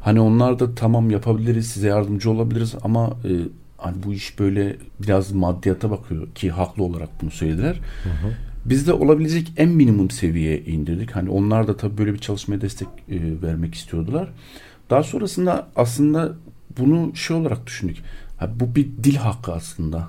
Hani 0.00 0.20
onlar 0.20 0.58
da 0.58 0.74
tamam 0.74 1.10
yapabiliriz, 1.10 1.66
size 1.66 1.88
yardımcı 1.88 2.30
olabiliriz 2.30 2.74
ama 2.82 3.06
e, 3.24 3.32
hani 3.78 3.96
bu 4.06 4.12
iş 4.14 4.38
böyle 4.38 4.76
biraz 5.02 5.32
maddiyata 5.32 5.90
bakıyor 5.90 6.28
ki 6.34 6.50
haklı 6.50 6.84
olarak 6.84 7.08
bunu 7.22 7.30
söylediler. 7.30 7.80
Hı 8.04 8.08
hı. 8.08 8.32
Biz 8.64 8.86
de 8.86 8.92
olabilecek 8.92 9.52
en 9.56 9.68
minimum 9.68 10.10
seviyeye 10.10 10.60
indirdik. 10.64 11.10
Hani 11.10 11.30
onlar 11.30 11.68
da 11.68 11.76
tabii 11.76 11.98
böyle 11.98 12.14
bir 12.14 12.18
çalışmaya 12.18 12.60
destek 12.60 12.88
e, 13.08 13.42
vermek 13.42 13.74
istiyordular. 13.74 14.28
Daha 14.90 15.02
sonrasında 15.02 15.68
aslında 15.76 16.32
bunu 16.78 17.16
şey 17.16 17.36
olarak 17.36 17.66
düşündük. 17.66 17.96
Ha, 18.36 18.50
bu 18.60 18.74
bir 18.74 18.88
dil 19.04 19.16
hakkı 19.16 19.52
aslında. 19.52 20.08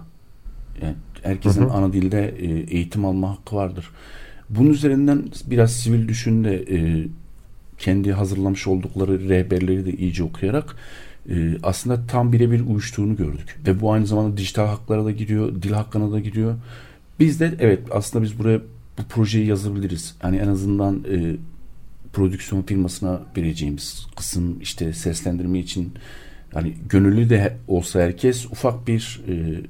Yani 0.81 0.95
herkesin 1.23 1.61
hı 1.61 1.65
hı. 1.65 1.71
ana 1.71 1.93
dilde 1.93 2.29
e, 2.29 2.45
eğitim 2.47 3.05
alma 3.05 3.29
hakkı 3.29 3.55
vardır. 3.55 3.89
Bunun 4.49 4.69
üzerinden 4.69 5.23
biraz 5.45 5.71
sivil 5.71 6.07
düşünde 6.07 6.65
e, 6.69 7.07
kendi 7.77 8.13
hazırlamış 8.13 8.67
oldukları 8.67 9.29
rehberleri 9.29 9.85
de 9.85 9.93
iyice 9.93 10.23
okuyarak 10.23 10.75
e, 11.29 11.57
aslında 11.63 12.07
tam 12.07 12.33
birebir 12.33 12.67
uyuştuğunu 12.67 13.15
gördük. 13.15 13.59
Ve 13.67 13.81
bu 13.81 13.91
aynı 13.93 14.07
zamanda 14.07 14.37
dijital 14.37 14.67
haklara 14.67 15.05
da 15.05 15.11
giriyor, 15.11 15.61
dil 15.61 15.71
hakkına 15.71 16.11
da 16.11 16.19
giriyor. 16.19 16.55
Biz 17.19 17.39
de 17.39 17.53
evet 17.59 17.79
aslında 17.91 18.23
biz 18.23 18.39
buraya 18.39 18.59
bu 18.97 19.03
projeyi 19.09 19.47
yazabiliriz. 19.47 20.15
Yani 20.23 20.37
en 20.37 20.47
azından 20.47 21.03
e, 21.11 21.35
prodüksiyon 22.13 22.61
firmasına 22.61 23.21
vereceğimiz 23.37 24.07
kısım 24.15 24.59
işte 24.61 24.93
seslendirme 24.93 25.59
için 25.59 25.93
yani 26.55 26.73
gönüllü 26.89 27.29
de 27.29 27.57
olsa 27.67 27.99
herkes 27.99 28.45
ufak 28.45 28.87
bir 28.87 29.21
e, 29.27 29.61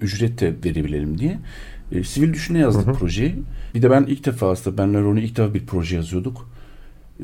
ücret 0.00 0.40
de 0.40 0.54
verebilelim 0.64 1.18
diye. 1.18 1.38
E, 1.92 2.04
sivil 2.04 2.32
düşüne 2.32 2.58
yazdık 2.58 2.86
hı 2.86 2.90
hı. 2.90 2.94
projeyi. 2.94 3.34
Bir 3.74 3.82
de 3.82 3.90
ben 3.90 4.04
ilk 4.08 4.26
defa 4.26 4.50
aslında 4.50 4.78
ben 4.78 5.04
Ron'u 5.04 5.20
ilk 5.20 5.36
defa 5.36 5.54
bir 5.54 5.66
proje 5.66 5.96
yazıyorduk. 5.96 6.50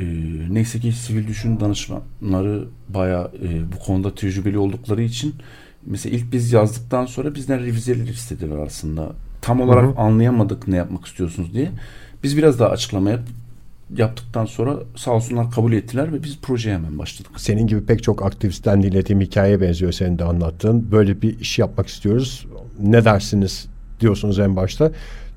E, 0.01 0.05
neyse 0.51 0.81
ki 0.81 0.93
sivil 0.93 1.27
düşün 1.27 1.61
danışmanları 1.61 2.65
baya 2.89 3.31
e, 3.43 3.73
bu 3.73 3.79
konuda 3.79 4.15
tecrübeli 4.15 4.59
oldukları 4.59 5.03
için 5.03 5.35
mesela 5.87 6.17
ilk 6.17 6.33
biz 6.33 6.53
yazdıktan 6.53 7.07
sonra 7.07 7.35
bizden 7.35 7.61
revizeler 7.61 8.07
istediler 8.07 8.57
aslında. 8.57 9.13
Tam 9.43 9.61
olarak 9.61 9.85
hı 9.85 9.89
hı. 9.89 9.97
anlayamadık 9.97 10.69
ne 10.69 10.77
yapmak 10.77 11.07
istiyorsunuz 11.07 11.55
diye. 11.55 11.71
Biz 12.23 12.37
biraz 12.37 12.61
daha 12.61 12.69
açıklama 12.69 13.11
yap, 13.11 13.21
yaptıktan 13.97 14.45
sonra 14.45 14.77
sağ 14.97 15.11
olsunlar 15.11 15.51
kabul 15.51 15.73
ettiler 15.73 16.13
ve 16.13 16.23
biz 16.23 16.39
projeye 16.41 16.77
hemen 16.77 16.99
başladık. 16.99 17.33
Senin 17.37 17.67
gibi 17.67 17.85
pek 17.85 18.03
çok 18.03 18.23
aktivistten 18.23 18.83
dinlediğim 18.83 19.21
hikayeye 19.21 19.61
benziyor 19.61 19.93
senin 19.93 20.19
de 20.19 20.25
anlattığın. 20.25 20.93
Böyle 20.93 21.23
bir 21.23 21.41
iş 21.41 21.59
yapmak 21.59 21.89
istiyoruz. 21.89 22.47
Ne 22.83 23.05
dersiniz 23.05 23.67
diyorsunuz 24.01 24.39
en 24.39 24.57
başta. 24.57 24.93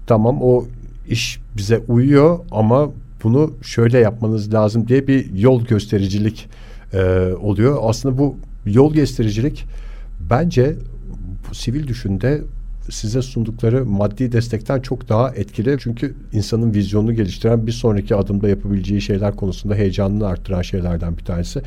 Tamam 0.07 0.41
o 0.41 0.65
iş 1.09 1.39
bize 1.57 1.77
uyuyor 1.87 2.39
ama 2.51 2.89
bunu 3.23 3.53
şöyle 3.61 3.99
yapmanız 3.99 4.53
lazım 4.53 4.87
diye 4.87 5.07
bir 5.07 5.33
yol 5.33 5.65
göstericilik 5.65 6.49
e, 6.93 6.99
oluyor. 7.41 7.77
Aslında 7.81 8.17
bu 8.17 8.35
yol 8.65 8.93
göstericilik 8.93 9.65
bence 10.29 10.75
bu 11.49 11.55
sivil 11.55 11.87
düşünde 11.87 12.41
size 12.89 13.21
sundukları 13.21 13.85
maddi 13.85 14.31
destekten 14.31 14.79
çok 14.79 15.09
daha 15.09 15.29
etkili. 15.29 15.77
Çünkü 15.79 16.15
insanın 16.33 16.73
vizyonunu 16.73 17.13
geliştiren 17.13 17.67
bir 17.67 17.71
sonraki 17.71 18.15
adımda 18.15 18.49
yapabileceği 18.49 19.01
şeyler 19.01 19.35
konusunda 19.35 19.75
heyecanını 19.75 20.27
arttıran 20.27 20.61
şeylerden 20.61 21.17
bir 21.17 21.25
tanesi. 21.25 21.61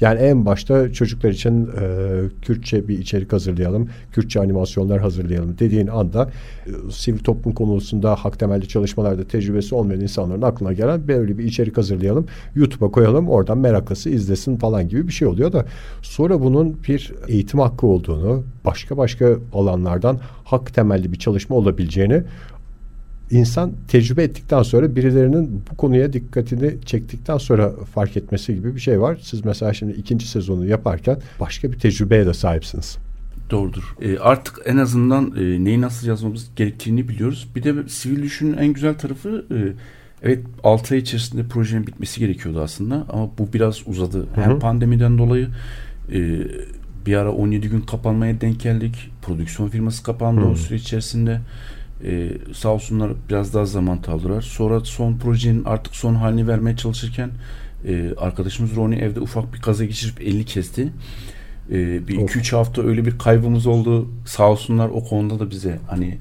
Yani 0.00 0.20
en 0.20 0.46
başta 0.46 0.92
çocuklar 0.92 1.30
için 1.30 1.66
e, 1.66 2.20
Kürtçe 2.42 2.88
bir 2.88 2.98
içerik 2.98 3.32
hazırlayalım, 3.32 3.88
Kürtçe 4.12 4.40
animasyonlar 4.40 5.00
hazırlayalım 5.00 5.58
dediğin 5.58 5.86
anda 5.86 6.30
e, 6.66 6.70
sivil 6.90 7.18
toplum 7.18 7.54
konusunda 7.54 8.14
hak 8.14 8.38
temelli 8.38 8.68
çalışmalarda 8.68 9.24
tecrübesi 9.24 9.74
olmayan 9.74 10.00
insanların 10.00 10.42
aklına 10.42 10.72
gelen 10.72 11.08
böyle 11.08 11.38
bir 11.38 11.44
içerik 11.44 11.76
hazırlayalım, 11.76 12.26
YouTube'a 12.54 12.90
koyalım, 12.90 13.28
oradan 13.28 13.58
meraklısı 13.58 14.10
izlesin 14.10 14.56
falan 14.56 14.88
gibi 14.88 15.08
bir 15.08 15.12
şey 15.12 15.28
oluyor 15.28 15.52
da 15.52 15.66
sonra 16.02 16.40
bunun 16.40 16.76
bir 16.88 17.12
eğitim 17.28 17.60
hakkı 17.60 17.86
olduğunu, 17.86 18.44
başka 18.64 18.96
başka 18.96 19.36
alanlardan 19.52 20.20
hak 20.44 20.74
temelli 20.74 21.12
bir 21.12 21.18
çalışma 21.18 21.56
olabileceğini 21.56 22.22
insan 23.30 23.72
tecrübe 23.88 24.22
ettikten 24.22 24.62
sonra 24.62 24.96
birilerinin 24.96 25.62
bu 25.70 25.76
konuya 25.76 26.12
dikkatini 26.12 26.74
çektikten 26.84 27.38
sonra 27.38 27.72
fark 27.94 28.16
etmesi 28.16 28.54
gibi 28.54 28.74
bir 28.74 28.80
şey 28.80 29.00
var. 29.00 29.18
Siz 29.22 29.44
mesela 29.44 29.74
şimdi 29.74 29.92
ikinci 29.92 30.28
sezonu 30.28 30.66
yaparken 30.66 31.18
başka 31.40 31.72
bir 31.72 31.78
tecrübeye 31.78 32.26
de 32.26 32.34
sahipsiniz. 32.34 32.98
Doğrudur. 33.50 33.96
E, 34.00 34.18
artık 34.18 34.60
en 34.64 34.76
azından 34.76 35.34
e, 35.36 35.64
neyi 35.64 35.80
nasıl 35.80 36.08
yazmamız 36.08 36.50
gerektiğini 36.56 37.08
biliyoruz. 37.08 37.48
Bir 37.56 37.62
de 37.62 37.88
sivil 37.88 38.22
düşünün 38.22 38.56
en 38.56 38.72
güzel 38.72 38.94
tarafı 38.94 39.44
e, 39.50 39.56
evet 40.22 40.44
6 40.64 40.94
ay 40.94 41.00
içerisinde 41.00 41.48
projenin 41.48 41.86
bitmesi 41.86 42.20
gerekiyordu 42.20 42.60
aslında 42.60 43.06
ama 43.08 43.30
bu 43.38 43.52
biraz 43.52 43.88
uzadı. 43.88 44.18
Hı 44.18 44.40
hı. 44.40 44.44
Hem 44.44 44.58
pandemiden 44.58 45.18
dolayı 45.18 45.48
e, 46.12 46.40
bir 47.06 47.16
ara 47.16 47.32
17 47.32 47.68
gün 47.68 47.80
kapanmaya 47.80 48.40
denk 48.40 48.60
geldik. 48.60 49.10
Prodüksiyon 49.22 49.68
firması 49.68 50.02
kapandı 50.02 50.40
hı. 50.40 50.48
o 50.48 50.54
süre 50.54 50.76
içerisinde. 50.76 51.40
Ee, 52.04 52.30
sağ 52.54 52.68
olsunlar 52.68 53.12
biraz 53.28 53.54
daha 53.54 53.64
zaman 53.64 53.98
aldılar. 54.08 54.42
Sonra 54.42 54.80
son 54.80 55.18
projenin 55.18 55.64
artık 55.64 55.96
son 55.96 56.14
halini 56.14 56.48
vermeye 56.48 56.76
çalışırken 56.76 57.30
e, 57.86 58.14
arkadaşımız 58.16 58.76
Roni 58.76 58.94
evde 58.94 59.20
ufak 59.20 59.54
bir 59.54 59.60
kaza 59.60 59.84
geçirip 59.84 60.20
elini 60.20 60.44
kesti. 60.44 60.92
E, 61.70 62.08
bir 62.08 62.14
iki 62.14 62.38
üç 62.38 62.52
hafta 62.52 62.82
öyle 62.82 63.06
bir 63.06 63.18
kaybımız 63.18 63.66
oldu. 63.66 64.08
Sağ 64.26 64.50
olsunlar 64.50 64.88
o 64.88 65.04
konuda 65.04 65.40
da 65.40 65.50
bize 65.50 65.78
hani 65.88 66.18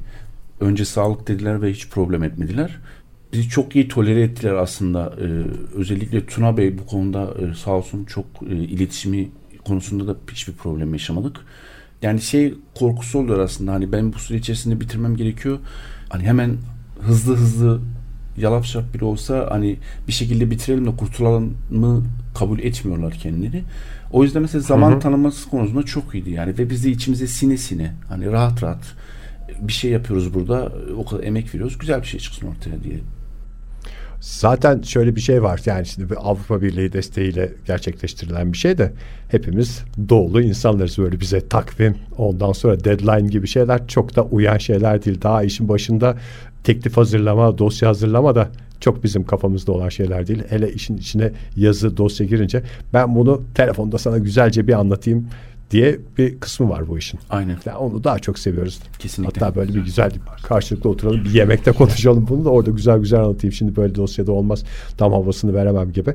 önce 0.59 0.85
sağlık 0.85 1.27
dediler 1.27 1.61
ve 1.61 1.71
hiç 1.71 1.89
problem 1.89 2.23
etmediler. 2.23 2.77
Bizi 3.33 3.49
çok 3.49 3.75
iyi 3.75 3.87
tolere 3.87 4.21
ettiler 4.21 4.53
aslında. 4.53 5.13
E, 5.21 5.25
özellikle 5.75 6.25
Tuna 6.25 6.57
Bey 6.57 6.77
bu 6.77 6.85
konuda 6.85 7.33
e, 7.41 7.55
sağ 7.55 7.71
olsun 7.71 8.05
çok 8.05 8.25
e, 8.49 8.55
iletişimi 8.55 9.29
konusunda 9.65 10.07
da 10.07 10.17
hiçbir 10.31 10.53
problem 10.53 10.93
yaşamadık 10.93 11.37
yani 12.01 12.21
şey 12.21 12.53
korkusu 12.75 13.19
oluyor 13.19 13.39
aslında 13.39 13.73
hani 13.73 13.91
ben 13.91 14.13
bu 14.13 14.19
süre 14.19 14.37
içerisinde 14.37 14.79
bitirmem 14.79 15.15
gerekiyor. 15.15 15.59
Hani 16.09 16.23
hemen 16.23 16.57
hızlı 16.99 17.35
hızlı 17.35 17.81
yalap 18.37 18.65
şap 18.65 18.93
bile 18.93 19.05
olsa 19.05 19.47
hani 19.49 19.77
bir 20.07 20.13
şekilde 20.13 20.51
bitirelim 20.51 20.85
de 20.85 20.95
kurtulalım 20.95 21.57
mı 21.71 22.03
kabul 22.35 22.59
etmiyorlar 22.59 23.13
kendileri. 23.13 23.63
O 24.11 24.23
yüzden 24.23 24.41
mesela 24.41 24.61
zaman 24.61 24.91
Hı-hı. 24.91 24.99
tanıması 24.99 25.49
konusunda 25.49 25.83
çok 25.83 26.15
iyiydi 26.15 26.29
yani 26.29 26.57
ve 26.57 26.69
biz 26.69 26.85
de 26.85 26.89
içimize 26.89 27.27
sine 27.27 27.57
sine 27.57 27.93
hani 28.09 28.31
rahat 28.31 28.63
rahat 28.63 28.95
bir 29.59 29.73
şey 29.73 29.91
yapıyoruz 29.91 30.33
burada 30.33 30.71
o 30.97 31.05
kadar 31.05 31.23
emek 31.23 31.53
veriyoruz 31.53 31.77
güzel 31.77 32.01
bir 32.01 32.07
şey 32.07 32.19
çıksın 32.19 32.47
ortaya 32.47 32.83
diye 32.83 32.99
Zaten 34.19 34.81
şöyle 34.81 35.15
bir 35.15 35.21
şey 35.21 35.43
var 35.43 35.61
yani 35.65 35.85
şimdi 35.85 36.09
bir 36.09 36.15
Avrupa 36.29 36.61
Birliği 36.61 36.93
desteğiyle 36.93 37.53
gerçekleştirilen 37.67 38.53
bir 38.53 38.57
şey 38.57 38.77
de 38.77 38.93
hepimiz 39.29 39.83
doğulu 40.09 40.41
insanlarız 40.41 40.97
böyle 40.97 41.19
bize 41.19 41.47
takvim 41.47 41.97
ondan 42.17 42.51
sonra 42.51 42.83
deadline 42.83 43.27
gibi 43.27 43.47
şeyler 43.47 43.87
çok 43.87 44.15
da 44.15 44.23
uyan 44.23 44.57
şeyler 44.57 45.05
değil. 45.05 45.21
Daha 45.21 45.43
işin 45.43 45.69
başında 45.69 46.17
teklif 46.63 46.97
hazırlama, 46.97 47.57
dosya 47.57 47.89
hazırlama 47.89 48.35
da 48.35 48.49
çok 48.79 49.03
bizim 49.03 49.25
kafamızda 49.25 49.71
olan 49.71 49.89
şeyler 49.89 50.27
değil. 50.27 50.43
Hele 50.49 50.73
işin 50.73 50.97
içine 50.97 51.31
yazı, 51.55 51.97
dosya 51.97 52.27
girince 52.27 52.63
ben 52.93 53.15
bunu 53.15 53.43
telefonda 53.55 53.97
sana 53.97 54.17
güzelce 54.17 54.67
bir 54.67 54.73
anlatayım 54.73 55.27
diye 55.71 55.99
bir 56.17 56.39
kısmı 56.39 56.69
var 56.69 56.87
bu 56.87 56.97
işin. 56.97 57.19
Aynen. 57.29 57.57
Yani 57.65 57.77
onu 57.77 58.03
daha 58.03 58.19
çok 58.19 58.39
seviyoruz. 58.39 58.79
Kesinlikle. 58.99 59.39
Hatta 59.39 59.55
böyle 59.55 59.73
bir 59.73 59.83
güzel 59.83 60.11
karşılıklı 60.43 60.89
oturalım 60.89 61.23
bir 61.23 61.29
yemekte 61.29 61.71
konuşalım 61.71 62.27
bunu 62.29 62.45
da 62.45 62.49
orada 62.49 62.71
güzel 62.71 62.99
güzel 62.99 63.19
anlatayım. 63.19 63.53
Şimdi 63.53 63.75
böyle 63.75 63.95
dosyada 63.95 64.31
olmaz. 64.31 64.63
Tam 64.97 65.13
havasını 65.13 65.53
veremem 65.53 65.91
gibi. 65.91 66.13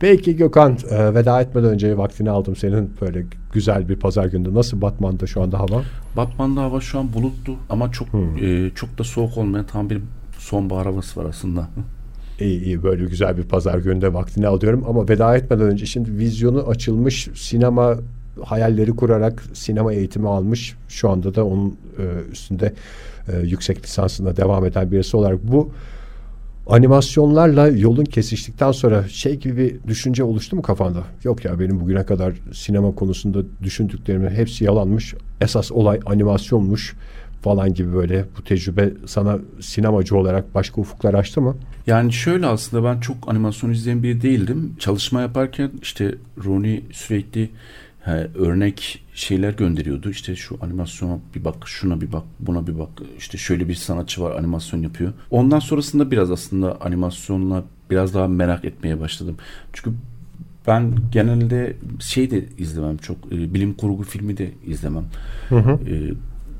Peki 0.00 0.36
Gökhan 0.36 0.78
e, 0.90 1.14
veda 1.14 1.40
etmeden 1.40 1.70
önce 1.70 1.98
vaktini 1.98 2.30
aldım 2.30 2.56
senin 2.56 2.90
böyle 3.00 3.26
güzel 3.52 3.88
bir 3.88 3.96
pazar 3.96 4.24
günü. 4.26 4.54
Nasıl 4.54 4.80
Batman'da 4.80 5.26
şu 5.26 5.42
anda 5.42 5.58
hava? 5.58 5.82
Batman'da 6.16 6.62
hava 6.62 6.80
şu 6.80 6.98
an 6.98 7.12
bulutlu 7.12 7.56
ama 7.70 7.92
çok 7.92 8.12
hmm. 8.12 8.36
e, 8.36 8.70
çok 8.74 8.98
da 8.98 9.04
soğuk 9.04 9.36
olmayan 9.36 9.66
tam 9.66 9.90
bir 9.90 10.00
sonbahar 10.38 10.86
havası 10.86 11.20
var 11.20 11.26
aslında. 11.28 11.68
İyi 12.40 12.62
iyi 12.64 12.82
böyle 12.82 13.04
güzel 13.04 13.36
bir 13.36 13.42
pazar 13.42 13.78
gününde 13.78 14.14
vaktini 14.14 14.46
alıyorum 14.46 14.84
ama 14.88 15.08
veda 15.08 15.36
etmeden 15.36 15.66
önce 15.66 15.86
şimdi 15.86 16.18
vizyonu 16.18 16.68
açılmış 16.68 17.28
sinema 17.34 17.96
hayalleri 18.44 18.90
kurarak 18.90 19.44
sinema 19.54 19.92
eğitimi 19.92 20.28
almış. 20.28 20.76
Şu 20.88 21.10
anda 21.10 21.34
da 21.34 21.44
onun 21.44 21.76
e, 21.98 22.30
üstünde 22.32 22.72
e, 23.32 23.38
yüksek 23.38 23.84
lisansında 23.84 24.36
devam 24.36 24.64
eden 24.64 24.90
birisi 24.92 25.16
olarak 25.16 25.38
bu 25.42 25.70
animasyonlarla 26.66 27.68
yolun 27.68 28.04
kesiştikten 28.04 28.72
sonra 28.72 29.08
şey 29.08 29.36
gibi 29.36 29.56
bir 29.56 29.88
düşünce 29.88 30.24
oluştu 30.24 30.56
mu 30.56 30.62
kafanda? 30.62 31.04
Yok 31.24 31.44
ya 31.44 31.60
benim 31.60 31.80
bugüne 31.80 32.06
kadar 32.06 32.32
sinema 32.52 32.94
konusunda 32.94 33.38
düşündüklerimin 33.62 34.30
hepsi 34.30 34.64
yalanmış. 34.64 35.14
Esas 35.40 35.72
olay 35.72 36.00
animasyonmuş 36.06 36.94
falan 37.42 37.74
gibi 37.74 37.94
böyle 37.94 38.24
bu 38.38 38.44
tecrübe 38.44 38.92
sana 39.06 39.38
sinemacı 39.60 40.16
olarak 40.16 40.54
başka 40.54 40.80
ufuklar 40.80 41.14
açtı 41.14 41.40
mı? 41.40 41.56
Yani 41.86 42.12
şöyle 42.12 42.46
aslında 42.46 42.84
ben 42.84 43.00
çok 43.00 43.16
animasyon 43.26 43.70
izleyen 43.70 44.02
biri 44.02 44.22
değildim. 44.22 44.76
Çalışma 44.78 45.20
yaparken 45.20 45.70
işte 45.82 46.14
Roni 46.44 46.82
sürekli 46.92 47.50
he, 48.06 48.30
örnek 48.34 49.04
şeyler 49.14 49.52
gönderiyordu. 49.52 50.10
İşte 50.10 50.36
şu 50.36 50.58
animasyona 50.60 51.18
bir 51.34 51.44
bak, 51.44 51.56
şuna 51.64 52.00
bir 52.00 52.12
bak, 52.12 52.22
buna 52.40 52.66
bir 52.66 52.78
bak. 52.78 52.88
İşte 53.18 53.38
şöyle 53.38 53.68
bir 53.68 53.74
sanatçı 53.74 54.22
var 54.22 54.36
animasyon 54.36 54.82
yapıyor. 54.82 55.12
Ondan 55.30 55.58
sonrasında 55.58 56.10
biraz 56.10 56.30
aslında 56.30 56.80
animasyonla 56.80 57.64
biraz 57.90 58.14
daha 58.14 58.28
merak 58.28 58.64
etmeye 58.64 59.00
başladım. 59.00 59.36
Çünkü 59.72 59.96
ben 60.66 60.94
genelde 61.12 61.76
şey 62.00 62.30
de 62.30 62.44
izlemem 62.58 62.96
çok 62.96 63.16
e, 63.32 63.54
bilim 63.54 63.74
kurgu 63.74 64.02
filmi 64.02 64.36
de 64.36 64.50
izlemem. 64.66 65.04
Hı 65.48 65.58
hı. 65.58 65.78
E, 65.90 66.14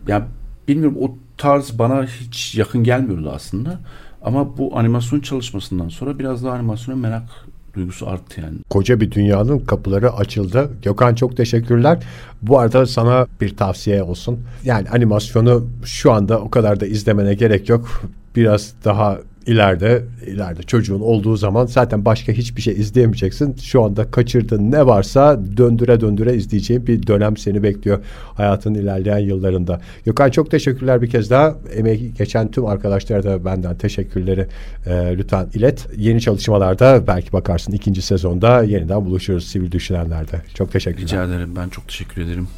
yani 0.08 0.24
bilmiyorum 0.68 0.96
o 1.00 1.14
tarz 1.36 1.78
bana 1.78 2.06
hiç 2.06 2.54
yakın 2.54 2.84
gelmiyordu 2.84 3.30
aslında. 3.34 3.80
Ama 4.22 4.58
bu 4.58 4.78
animasyon 4.78 5.20
çalışmasından 5.20 5.88
sonra 5.88 6.18
biraz 6.18 6.44
daha 6.44 6.54
animasyona 6.54 6.98
merak 6.98 7.46
duygusu 7.76 8.08
arttı 8.08 8.40
yani. 8.40 8.56
Koca 8.70 9.00
bir 9.00 9.10
dünyanın 9.10 9.58
kapıları 9.58 10.12
açıldı. 10.12 10.70
Gökhan 10.82 11.14
çok 11.14 11.36
teşekkürler. 11.36 11.98
Bu 12.42 12.58
arada 12.58 12.86
sana 12.86 13.26
bir 13.40 13.56
tavsiye 13.56 14.02
olsun. 14.02 14.40
Yani 14.64 14.88
animasyonu 14.88 15.66
şu 15.84 16.12
anda 16.12 16.40
o 16.40 16.50
kadar 16.50 16.80
da 16.80 16.86
izlemene 16.86 17.34
gerek 17.34 17.68
yok. 17.68 18.02
Biraz 18.36 18.72
daha 18.84 19.18
ileride 19.46 20.04
ileride 20.26 20.62
çocuğun 20.62 21.00
olduğu 21.00 21.36
zaman 21.36 21.66
zaten 21.66 22.04
başka 22.04 22.32
hiçbir 22.32 22.62
şey 22.62 22.74
izleyemeyeceksin. 22.74 23.56
Şu 23.56 23.82
anda 23.82 24.10
kaçırdığın 24.10 24.72
ne 24.72 24.86
varsa 24.86 25.40
döndüre 25.56 26.00
döndüre 26.00 26.34
izleyeceğin 26.34 26.86
bir 26.86 27.06
dönem 27.06 27.36
seni 27.36 27.62
bekliyor 27.62 27.98
hayatın 28.34 28.74
ilerleyen 28.74 29.18
yıllarında. 29.18 29.80
Gökhan 30.04 30.30
çok 30.30 30.50
teşekkürler 30.50 31.02
bir 31.02 31.10
kez 31.10 31.30
daha. 31.30 31.54
Emeği 31.76 32.14
geçen 32.14 32.50
tüm 32.50 32.66
arkadaşlara 32.66 33.22
da 33.22 33.44
benden 33.44 33.76
teşekkürleri 33.78 34.46
e, 34.86 35.18
lütfen 35.18 35.46
ilet. 35.54 35.86
Yeni 35.96 36.20
çalışmalarda 36.20 37.06
belki 37.06 37.32
bakarsın 37.32 37.72
ikinci 37.72 38.02
sezonda 38.02 38.62
yeniden 38.62 39.04
buluşuruz 39.04 39.46
sivil 39.46 39.72
düşünenlerde. 39.72 40.42
Çok 40.54 40.72
teşekkürler. 40.72 41.08
Rica 41.08 41.24
ederim. 41.24 41.56
Ben 41.56 41.68
çok 41.68 41.88
teşekkür 41.88 42.22
ederim. 42.22 42.48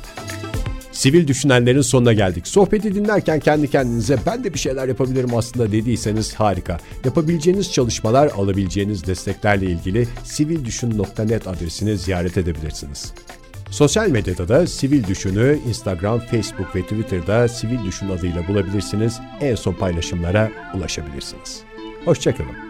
Sivil 0.98 1.26
düşünenlerin 1.26 1.80
sonuna 1.80 2.12
geldik. 2.12 2.46
Sohbeti 2.46 2.94
dinlerken 2.94 3.40
kendi 3.40 3.70
kendinize 3.70 4.18
ben 4.26 4.44
de 4.44 4.54
bir 4.54 4.58
şeyler 4.58 4.88
yapabilirim 4.88 5.36
aslında 5.36 5.72
dediyseniz 5.72 6.34
harika. 6.34 6.78
Yapabileceğiniz 7.04 7.72
çalışmalar, 7.72 8.30
alabileceğiniz 8.36 9.06
desteklerle 9.06 9.66
ilgili 9.66 10.08
sivildüşün.net 10.24 11.46
adresini 11.46 11.98
ziyaret 11.98 12.38
edebilirsiniz. 12.38 13.12
Sosyal 13.70 14.08
medyada 14.08 14.48
da 14.48 14.66
Sivil 14.66 15.06
Düşün'ü 15.06 15.58
Instagram, 15.68 16.20
Facebook 16.20 16.76
ve 16.76 16.82
Twitter'da 16.82 17.48
Sivil 17.48 17.84
Düşün 17.84 18.08
adıyla 18.08 18.48
bulabilirsiniz. 18.48 19.20
En 19.40 19.54
son 19.54 19.72
paylaşımlara 19.72 20.50
ulaşabilirsiniz. 20.74 21.60
Hoşçakalın. 22.04 22.67